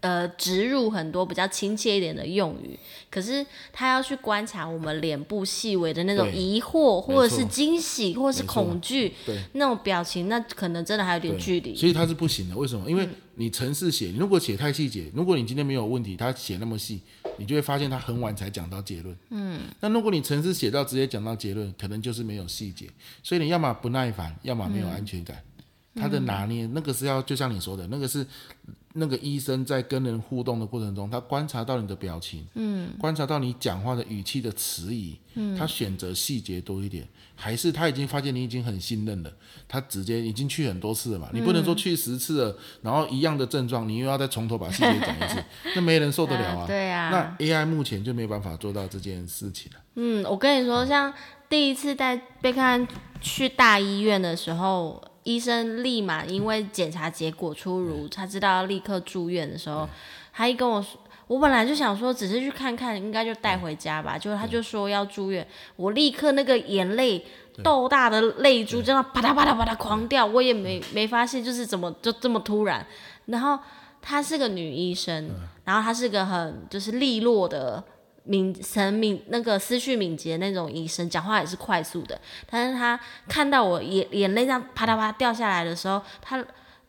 [0.00, 2.78] 呃，植入很多比较亲切一点的用语，
[3.10, 11.74] 可是他要去观察我们脸部细微的那种疑惑，或者是惊喜，或者是恐惧，对，那种表情，那可能真的还有点距离。
[11.74, 12.88] 所以他是不行的，为什么？
[12.88, 17.00] 因为你程式写，你如果写太细节，如果你今天没有问题，他写那么细，
[17.36, 19.16] 你就会发现他很晚才讲到结论。
[19.30, 22.86] 嗯，那如果你程式写到直接讲到结论，可能就是没有细节，
[23.24, 25.42] 所以你要么不耐烦，要么没有安全感。
[25.96, 28.24] 嗯，他的拿捏，那个是要就像你说的，那个是。
[28.98, 39.32] 那个医生在跟人互动的过程中，他观察到你的表情，嗯，观察到你讲话的语气的迟疑，嗯，他选择细节多一点，还是他已经发现你已经很信任了，
[39.66, 41.28] 他直接已经去很多次了嘛？
[41.32, 45.42] 嗯，你不能说去十次了，然后一样的症状，你又要再从头把细节讲一次，
[45.76, 46.66] 那没人受得了啊。
[46.66, 49.78] 对啊，那 AI 目前就没办法做到这件事情了。
[49.94, 51.12] 嗯，我跟你说，像
[51.48, 52.86] 第一次带贝克汉
[53.20, 55.02] 去大医院的时候。
[55.28, 59.86] 医生立马因为检查结果出炉，他知道要立刻住院的时候，
[60.32, 64.16] 他一跟我说，我本来就想说只是去看看，应该就带回家吧。
[64.16, 67.22] 就他就说要住院，我立刻那个眼泪
[67.62, 72.86] 豆大的泪珠就那啪嗒啪嗒啪嗒狂掉，我也没没发现就是怎么就这么突然。
[73.26, 73.58] 然后
[74.00, 75.30] 她是个女医生，
[75.64, 77.84] 然后她是个很就是利落的
[78.28, 82.20] 敏神敏那个思绪敏捷那种医生，讲话也是快速的。
[82.48, 86.44] 但是他看到我眼眼泪这样啪嗒啪掉下来的时候，他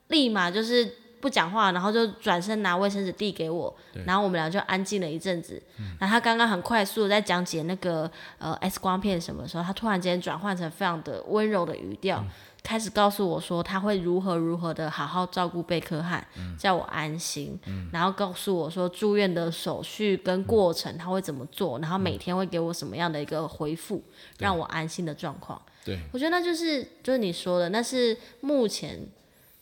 [0.09, 3.73] 立马就是不讲话，然后就转身拿卫生纸递给我，
[4.05, 5.61] 然后我们俩就安静了一阵子。
[5.79, 12.19] 嗯、然后他刚刚很快速的在讲解那个呃 X 光片什么的时候，他突然间转换成非常的温柔的语调。
[12.19, 12.29] 嗯
[12.69, 25.59] 开始告诉我说他会如何如何的好好照顾贝克汉，嗯、叫我安心，嗯、然后告诉我说住院的手续跟过程他会怎么做，嗯、然后每天会给我什么样的一个回复，嗯、让我安心的状况。
[25.83, 28.99] 对，我觉得那就是就是你说的，那是目前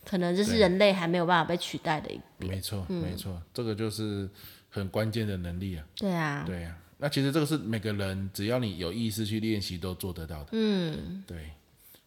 [0.06, 2.52] 可能就是人类还没有办法被取代的一点。
[2.52, 4.30] 没错，没错，这个就是
[4.70, 5.86] 很关键的能力啊。
[5.96, 10.50] 对啊，对啊，那其实这个是每个人只要你有意识去练习都做得到的。
[10.52, 11.52] 嗯，对。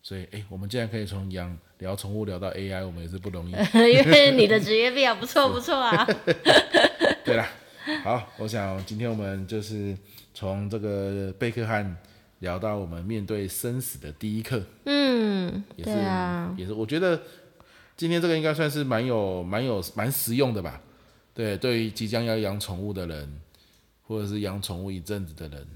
[0.03, 3.53] 所以，哎，我们竟然可以从养聊宠物聊到 AI，我们也是不容易。
[3.75, 6.07] 因为你的职业病啊，不错不错啊。
[7.25, 7.49] 对啦，
[8.03, 9.97] 好，我想今天我们就是
[10.33, 11.97] 从这个贝克汉
[12.39, 14.63] 聊到我们面对生死的第一课。
[14.87, 17.21] 嗯，也是，对啊，也是，我觉得
[17.97, 20.81] 今天这个应该算是蛮有、蛮有、蛮实用的吧。
[21.35, 23.41] 对，对于即将要养宠物的人，
[24.07, 25.67] 或者是养宠物一阵子的人，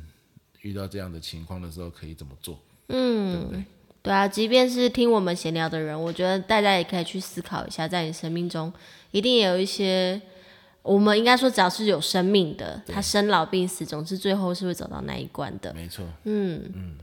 [0.62, 2.59] 遇到这样的情况的时候，可以怎么做？
[2.89, 3.64] 嗯，对不对？
[4.05, 8.71] 对啊，即便是听我们闲聊的人，我觉得大家也可以去思考一下，在你生命中，
[9.13, 10.21] 一定也有一些，
[10.83, 15.73] 我们应该说，只要是有生命的，他生老病死，总之最后是会走到那一关的。
[15.73, 16.05] 没错。
[16.25, 16.97] 嗯嗯。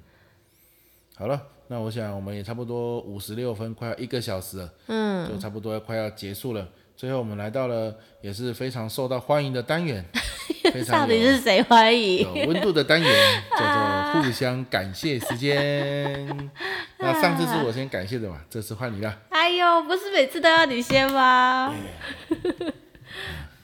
[1.16, 6.68] 好了，那我想我们也差不多五十六分，快要一个小时了，嗯，就差不多快要结束了。
[7.02, 10.06] 最后我们来到了也是非常受到欢迎的单元。
[10.88, 12.20] 到底是谁欢迎？
[12.32, 13.10] 有温度的单元
[13.58, 16.28] 叫做互相感谢时间。
[17.02, 19.20] 那上次是我先感谢的嘛，这次换你了。
[19.30, 21.74] 哎呦，不是每次都要你先吗？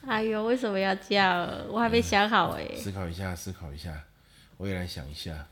[0.04, 1.48] 哎呦，为什么要这样？
[1.70, 2.76] 我还没想好哎、嗯。
[2.76, 3.94] 思考一下，思考一下，
[4.56, 5.46] 我也来想一下，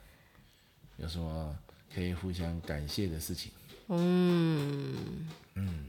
[0.96, 1.54] 有什么
[1.94, 3.52] 可以互相感谢的事情？
[3.90, 5.86] 嗯嗯，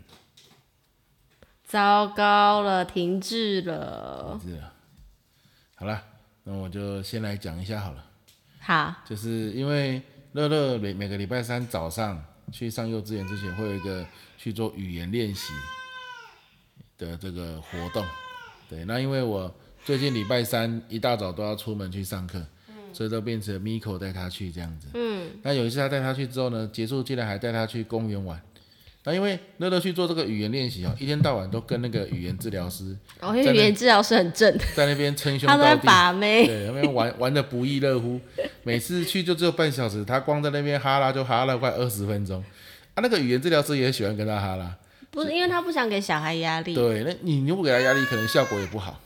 [1.67, 4.39] 糟糕了，停滞了。
[4.39, 4.73] 停滞了。
[5.75, 6.01] 好了，
[6.45, 8.05] 那我就先来讲一下好了。
[8.61, 10.01] 好，就是因为
[10.31, 14.05] 乐乐每每个礼拜三早上去上幼稚园之前，会有一个
[14.37, 15.51] 去做语言练习
[16.97, 18.05] 的这个活动。
[18.69, 19.53] 对，那因为我
[19.83, 22.39] 最近礼拜三一大早都要出门去上课，
[22.69, 24.87] 嗯、所以都变成 Miko 带他去这样子。
[24.93, 28.41] 嗯，那有一次他带他去之后呢，结束竟然还带他去公园玩。
[29.07, 38.19] 那因为乐乐去做这个语言练习哦，一天到晚都跟那个语言治疗师，哦，因为语言治疗师很正，在那边称兄道弟，他在把妹，对，那边玩玩得不亦乐乎。
[38.63, 42.43] 每次去就只有半小时，他光在那边哈拉就哈拉快二十分钟。
[42.95, 44.75] 啊，那个语言治疗师也喜欢跟他哈拉，
[45.09, 46.75] 不是因为他不想给小孩压力。
[46.75, 48.99] 对，那你如果给他压力，可能效果也不好。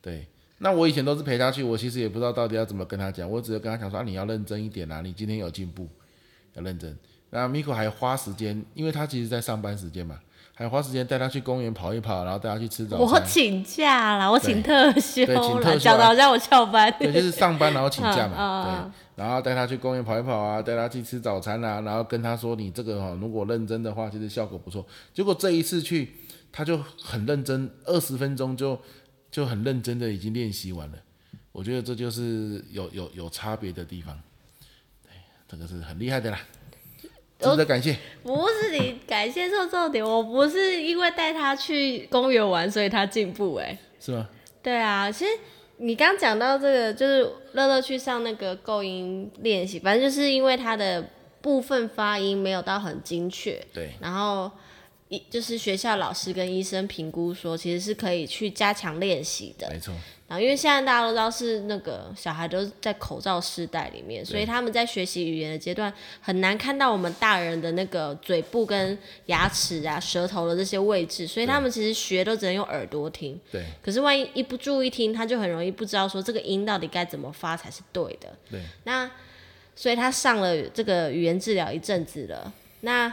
[0.00, 5.88] 对，那我以前都是陪他去，我其实也不知道到底要怎么跟他讲，我只是跟他讲说啊，你要认真一点啊，你今天有进步，
[6.54, 6.96] 要认真。
[7.30, 10.18] 那 Miko 还花时间，因为他其实在上班时间嘛，
[10.54, 13.06] 还花时间带他去公园跑一跑，然后带他去吃早餐。
[13.06, 16.92] 我请假啦，我请特休了，讲的好像我翘班。
[16.98, 18.34] 对，就是上班然后请假嘛，
[18.84, 24.86] 嗯、对，然后带他去公园跑一跑啊，带他去吃早餐啊，然后跟他说你这个哈，如果认真的话，其实效果不错。
[25.12, 26.14] 结果这一次去，
[26.50, 28.80] 他就很认真，二十分钟就
[29.30, 30.98] 就很认真的已经练习完了。
[31.52, 34.18] 我觉得这就是有有有差别的地方，
[35.02, 35.10] 对，
[35.46, 36.38] 这个是很厉害的啦。
[37.38, 44.28] 值得感谢，不是你感谢错重点，我不是因为带他去公园玩，所以他进步哎，是吗？
[44.60, 45.30] 对啊，其实
[45.76, 47.22] 你刚讲到这个，就是
[47.52, 51.08] 乐乐去上那个构音练习，反正就是因为他的
[51.40, 54.50] 部分发音没有到很精确，对，然后
[55.08, 59.94] 一就是学校老师跟医生评估说，其实是可以去加强练习的，没错。
[60.28, 73.40] 然后，因为现在大家都知道是那个小孩都在口罩时代里面，所以他们在学习语言的阶段很难看到我们大人的那个嘴部跟牙齿啊、舌头的这些位置，所以他们其实学都只能用耳朵听。
[73.50, 73.64] 对。
[73.82, 78.28] 可是万一一不注意听，他就很容易不知道说这个音到底该怎么发才是对的。
[78.50, 78.60] 对。
[78.84, 79.10] 那
[79.74, 82.52] 所以他上了这个语言治疗一阵子了。
[82.82, 83.10] 那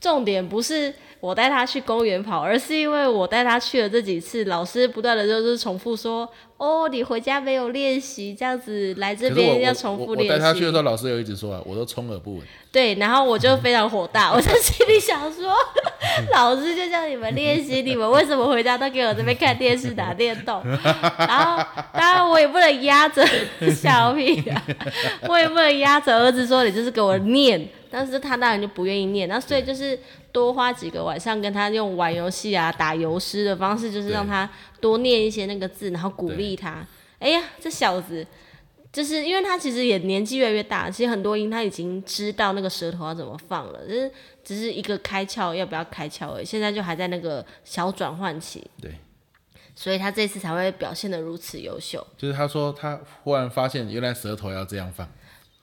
[0.00, 0.94] 重点不是。
[1.18, 6.28] 我带他去公园跑，而是因为我带他去了这几次，老师不断的就是重复说
[6.58, 12.46] ：“哦，你回家没有练习，这样子来这边要重复练习。”我带他去的时候，老师有一直说啊，我都充耳不闻。
[12.70, 15.52] 对，然后我就非常火大，我在心里想说，
[16.32, 20.62] 老师就叫你们练习，你们为什么回家都给我这边看电视打电动？
[21.18, 23.26] 然后当然我也不能压着
[23.74, 24.62] 小屁啊，
[25.26, 27.66] 我也不能压着儿子说你就是给我念，
[27.96, 29.98] 但是他当然就不愿意念，那所以就是。
[30.36, 34.46] 多花几个晚上跟他用玩游戏啊、打游诗的方式，就是让他
[34.82, 36.86] 多念一些那个字，然后鼓励他。
[37.18, 38.26] 哎呀，这小子，
[38.92, 44.12] 就是因为他其实也年纪越来越大，其实很多音他已经知道那个舌头要怎么放了，就是
[44.44, 48.62] 只是一个开窍要不要开窍而已，现在就还在那个小转换期。
[48.78, 48.92] 对。
[49.74, 52.06] 所以他这次才会表现得如此优秀。
[52.18, 55.08] 就是他说他忽然发现原来舌头要这样放。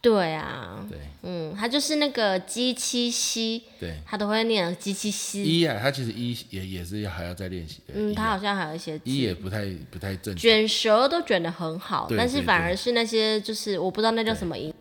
[0.04, 0.86] 对啊。
[0.88, 0.99] 对。
[1.24, 3.64] 嗯，他就是那个鸡七西。
[3.80, 3.95] 对。
[4.06, 5.41] 他都会念鸡七西。
[5.43, 7.93] 一啊，他其实一也也是要还要再练习的。
[7.95, 8.99] 嗯，他好像还有一些。
[9.06, 10.36] 一也不太不太正。
[10.36, 14.72] 卷舌都卷得很好，但是反而是那些就是我不知道那叫什么音。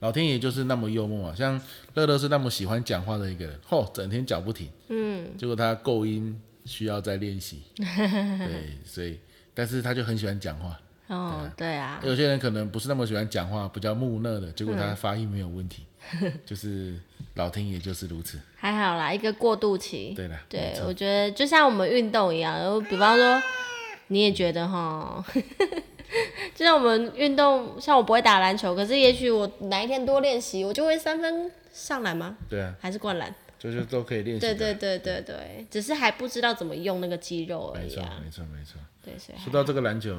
[0.00, 1.60] 老天爷就是那么幽默啊，像
[1.94, 4.68] 乐乐是那么喜欢讲话的一个人，嚯，整天讲不停。
[4.88, 5.28] 嗯。
[5.36, 6.36] 结果他构音。
[6.64, 9.18] 需要再练习， 对，所以，
[9.52, 10.78] 但是他就很喜欢讲话。
[11.08, 12.00] 哦，对啊。
[12.04, 15.84] 有些人可能不是那么喜欢讲话，比较木讷的，结果他发音没有问题，
[16.20, 16.98] 嗯、 就是
[17.34, 18.38] 老天爷就是如此。
[18.56, 20.12] 还好啦，一个过渡期。
[20.14, 23.42] 对啦，对，我觉得就像我们运动一样，然后比方说，
[24.08, 25.24] 你也觉得哈，
[26.54, 32.36] 就像我们运动，像我不会打篮球，可是也许我哪一天多练习，我就会三分上篮吗？
[32.48, 33.34] 对啊，还是灌篮？
[33.58, 34.40] 就是都可以练习。
[34.40, 37.84] 对对对对对，只是还不知道怎么用那个肌肉而已。
[37.84, 38.80] 没错没错没错。
[39.04, 40.16] 对，说到这个篮球，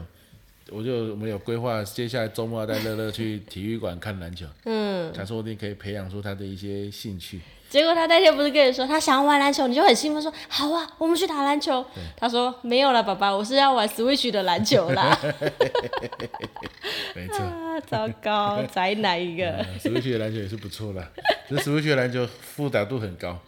[0.70, 4.46] 我就我们有规划，接下来周末要带乐乐去体育馆看篮球。
[4.66, 5.14] 嗯。
[5.14, 7.42] 想说不定可以培养出他的一些兴趣。
[7.70, 11.84] 结果他那天不是跟你说他想要玩篮球，你就很兴奋说好啊，我们去打篮球。
[12.16, 15.18] 他说没有了，爸爸，我是要玩 Switch 的篮球啦。
[17.16, 17.38] 没错。
[17.44, 19.66] 啊，糟糕，宅男一个。
[19.82, 21.06] Switch 的篮球也是不错的，
[21.50, 23.40] 这 Switch 的篮球复杂度很高，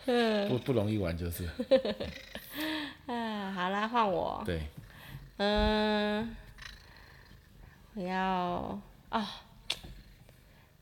[0.50, 1.44] 不不容易玩就是。
[3.06, 4.42] 啊，好啦，换我。
[4.46, 4.60] 对。
[5.38, 6.36] 嗯，
[7.96, 8.16] 我要
[9.10, 9.26] 啊，哦，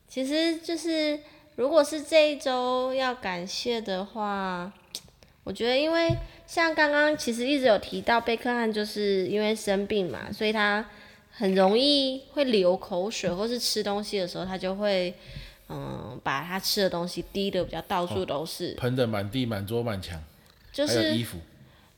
[0.07, 1.19] 其实就是。
[1.55, 4.73] 如果是这一周要感谢的话，
[5.43, 6.09] 我觉得因为
[6.47, 10.83] 像刚刚其实一直有提到贝克汉就是因为生病嘛，所以他
[11.29, 15.13] 很容易会流口水，或是吃东西的时候他就会
[15.69, 20.19] 嗯把他吃的东西滴的比较到处都是，喷的满地满桌满墙，
[20.71, 21.37] 就是衣服，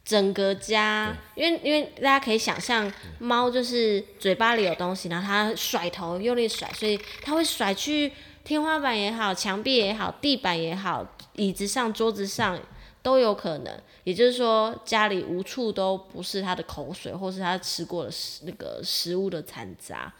[0.05, 2.89] 整个家，因为因为大家可以想象
[3.19, 8.13] 猫就是嘴巴里有东西，然后它甩头用力甩，所以它会甩去。
[8.43, 11.03] 天花板也好，墙壁也好，地板也好，
[11.33, 12.59] 椅子上、桌子上
[13.01, 13.81] 都有可能。
[14.03, 20.13] 也就是说，家里无处都不是它的口水，或是它吃过的食那个食物的残渣。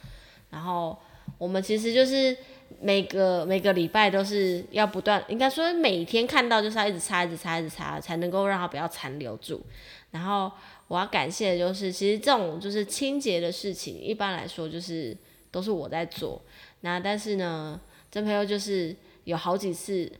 [0.50, 0.98] 然后
[1.38, 2.36] 我们其实就是
[2.82, 9.66] 每个每个礼拜都是要不断，应该说每天看到就是要一直擦、一直擦、一直擦，才能够让它不要残留住。
[10.12, 10.52] 然后
[10.88, 15.16] 我要感谢的就是，其实这种就是清洁的事情，一般来说就是
[15.52, 16.42] 都是我在做。
[16.82, 17.80] 那但是呢，
[18.12, 20.12] 真朋友就是有好几次，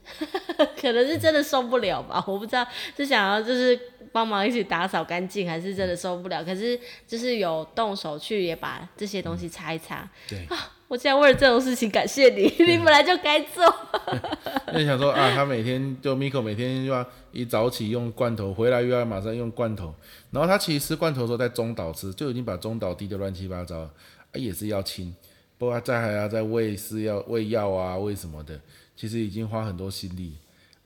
[0.80, 2.66] 可能是真的受不了吧，我不知道
[2.96, 3.78] 是想要就是
[4.12, 6.44] 帮忙一起打扫干净，还是真的受不了。
[6.44, 10.06] 可是就是有动手去也把这些东西擦一擦。
[10.28, 13.64] 对啊，我竟然为了这种事情感谢你，你本来就该做。
[14.72, 19.92] 那你想说啊，他每天就 Miko 每天又要一早起用罐头，回来又要马上用罐头，
[20.30, 23.90] 然后他其实吃罐头的时候在中岛吃，就已经把中岛滴得乱七八糟，啊
[24.34, 25.12] 也是要清。
[25.58, 28.60] 不过再还要再喂饲要、喂药啊、喂什么的，
[28.94, 30.34] 其实已经花很多心力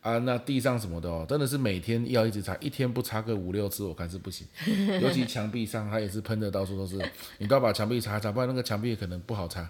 [0.00, 0.16] 啊。
[0.18, 4.46] 那地上什么的哦，真的是每天要一直擦，一天不擦个五六次，我看是不行。
[5.02, 6.96] 尤其墙壁上，他也是喷的到处都是，
[7.38, 9.68] 你都要把墙壁擦擦，不然那个墙壁可能不好擦。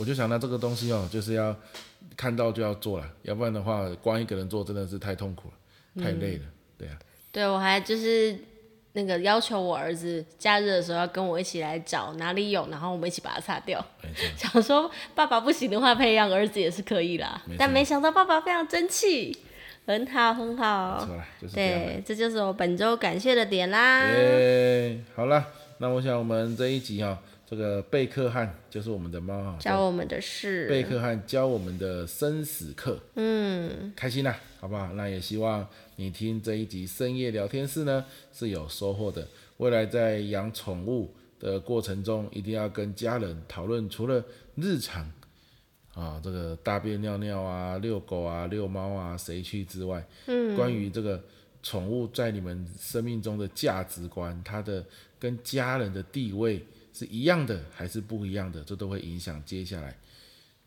[0.00, 1.54] 我就想到这个东西哦，就是要
[2.16, 6.44] 看到就要做了，要不然的话，光一个人做真的是太痛苦了，太累了，
[6.78, 6.98] 对啊。
[7.30, 8.36] 对，我还就是。
[8.92, 13.80] 那个要求我儿子假日的时候要跟我一起来找哪里有，然后我们一起把它擦掉。
[14.36, 17.40] 想说爸爸不行的话，培养儿子也是可以啦。
[17.46, 17.56] 没错。
[17.56, 19.38] 但没想到爸爸非常争气，
[19.86, 21.06] 很好很好。
[21.06, 21.56] 没错，就是这。
[21.56, 24.10] 对，这就是我本周感谢的点啦。
[24.10, 25.46] 耶，好了，
[25.78, 27.18] 那我想我们这一集哈、哦。
[27.50, 30.68] 这个贝克汉就是我们的猫，教我们的事。
[30.68, 34.92] 贝克汉教我们的生死课，嗯，开心啦，好不好？
[34.92, 39.26] 那也希望你听这一集深夜聊天室呢是有收获的。
[39.56, 44.24] 未来在养宠物的过程中，一定要跟家人讨论，除了
[44.54, 45.10] 日常
[45.92, 51.20] 啊，这个大便尿尿啊、遛狗啊、遛猫啊，谁去之外，嗯，关于这个
[51.64, 54.86] 宠物在你们生命中的价值观，它的
[55.18, 56.64] 跟家人的地位。
[56.92, 58.62] 是一样的还是不一样的？
[58.64, 59.96] 这都会影响接下来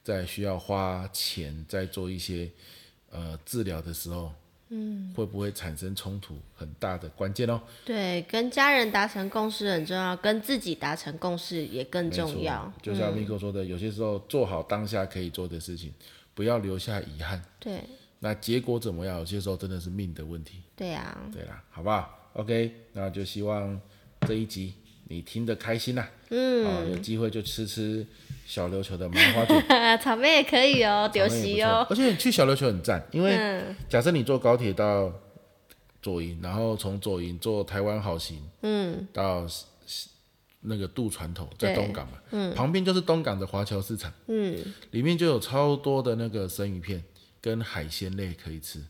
[0.04, 2.50] 在需要花钱在做一些
[3.10, 4.32] 呃治疗的时候，
[4.70, 7.62] 嗯，会不会产生冲突很大的关键哦。
[7.86, 12.72] 对，跟家人达成共识很重要，跟自己达成共识也更重要。
[12.82, 15.94] 就像 Miko 说的，嗯，有些时候做好当下可以做的事情，
[16.34, 17.42] 不要留下遗憾。
[17.60, 17.82] 对。
[18.20, 19.20] 那结果怎么样？
[19.20, 20.62] 有些时候真的是命的问题。
[20.76, 21.28] 对呀，啊。
[21.32, 23.80] 对啦，好不好？OK，那就希望
[24.22, 24.74] 这一集。
[25.06, 26.10] 你听得开心呐、啊。
[26.30, 28.06] 嗯，啊，有机会就吃吃
[28.46, 29.64] 小琉球的麻花卷，
[30.02, 31.86] 草莓也可以哦，丢席哦。
[31.90, 35.14] 而且你去小琉球很赞，因为假设你坐高铁到
[36.02, 39.46] 左营，然后从左营坐台湾好行，嗯，到
[40.62, 44.58] 那个渡船头在东港嘛，嗯，旁边就是东港的华侨市场，嗯，
[44.92, 47.04] 里面就有超多的那个生鱼片
[47.42, 48.82] 跟海鲜类可以吃。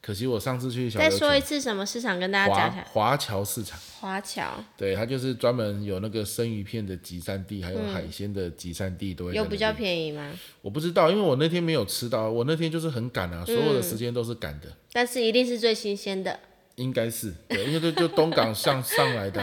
[0.00, 2.84] 可惜我上次去小，再说一次什么市场跟大家讲一下。
[2.92, 3.78] 华侨市场。
[4.00, 4.64] 华侨。
[4.76, 9.34] 对，它就是专门有那个生鱼片的集散地，还有海鲜的集散地都会。
[9.34, 10.32] 有比较便宜吗？
[10.62, 14.68] 我不知道，因为我那天没有吃到，我那天就是很赶啊，所有的时间都是赶的。
[14.92, 16.38] 但是一定是最新鲜的。
[16.76, 19.42] 应该是，对，因为就就东港上上来的，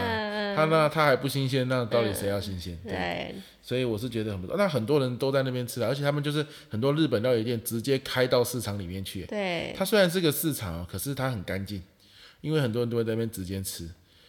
[0.56, 2.76] 他那他还不新鲜，那到底谁要新鲜？
[2.84, 3.34] 对。
[3.62, 9.26] 所以我是觉得很不错，那很多人都在那边吃，而且他们就是很多日本料理店直接开到市场里面去。
[9.26, 11.82] 对，它虽然是个市场，可是它很干净，
[12.40, 13.88] 因为很多人都会在那边直接吃，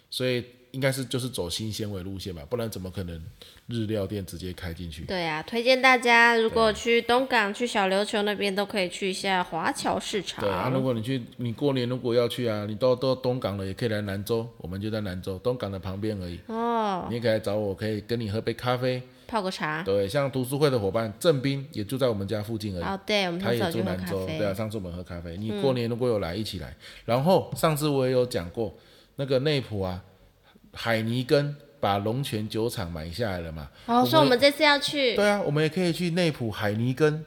[0.09, 0.43] 所以。
[0.77, 3.19] 应该是就是走新鲜味路线吧，不然怎么可能
[3.65, 5.05] 日料店直接开进去？
[5.05, 10.45] 对啊，推荐大家如果去东港、去小琉球那边都可以去一下华侨市场。
[10.45, 16.39] 对啊，如果你去，你过年如果要去啊，你到到东港了也可以来兰州，我们就在兰州，东港的旁边而已。
[16.45, 17.07] 哦。
[17.09, 19.81] 你也可以来找我，可以跟你喝杯咖啡，泡个茶。
[19.81, 22.83] 对，像读书会的伙伴郑斌也住在我们家附近而已。
[22.83, 24.27] 哦，对，我们他也住兰州。
[24.27, 25.35] 对啊，上次我们喝咖啡。
[25.37, 26.75] 你过年如果有来，一起来。
[27.03, 28.77] 然后上次我也有讲过
[29.15, 30.03] 那个内埔啊。
[30.77, 33.69] 海尼根把龙泉酒厂买下来了嘛？
[33.87, 35.15] 哦，所以我们这次要去。
[35.15, 37.25] 对啊，我们也可以去内埔海尼根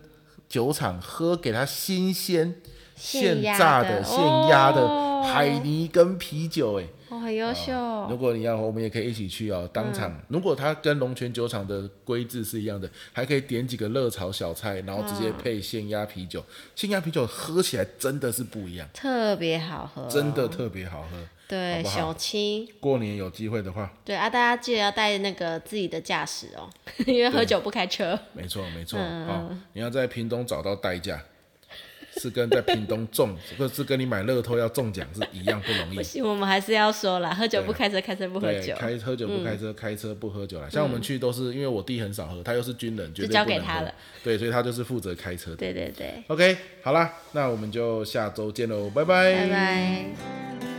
[0.49, 2.55] 酒厂喝给他新鲜
[2.95, 7.73] 现榨的现压的海尼根啤酒，哎，哦，很优秀。
[8.11, 9.69] 如果你要，我们也可以一起去哦。
[9.73, 16.45] 当场，如果它跟龙泉酒厂的规制是一样的，还可以点几个热炒小菜，然后直接配现压啤酒。
[16.75, 21.19] 现压啤酒喝起来真的是不一样，特别好喝，真的特别好喝。
[21.51, 26.71] 对，小青过年有机会的话，对啊，大家记得要带那个自己的驾驶哦，
[27.05, 28.17] 因为喝酒不开车。
[28.33, 31.21] 没错没错，嗯、哦，你要在屏东找到代驾，
[32.17, 35.97] 是跟在屏东中，或者是跟你买乐透要中奖是一样不容易。
[35.99, 38.75] 不行，我们还是要说啦，喝酒不开车，开车不喝酒。
[38.77, 40.69] 开喝酒不开车，嗯、开车不喝酒啦。
[40.71, 43.93] 像我们去都是因为我弟很少喝，他又是军人，就交给他了。
[44.23, 45.57] 对，所以他就是负责开车的。
[45.57, 46.23] 对对对。
[46.29, 49.35] OK，好啦，那我们就下周见喽，拜拜。
[49.35, 50.70] 拜拜。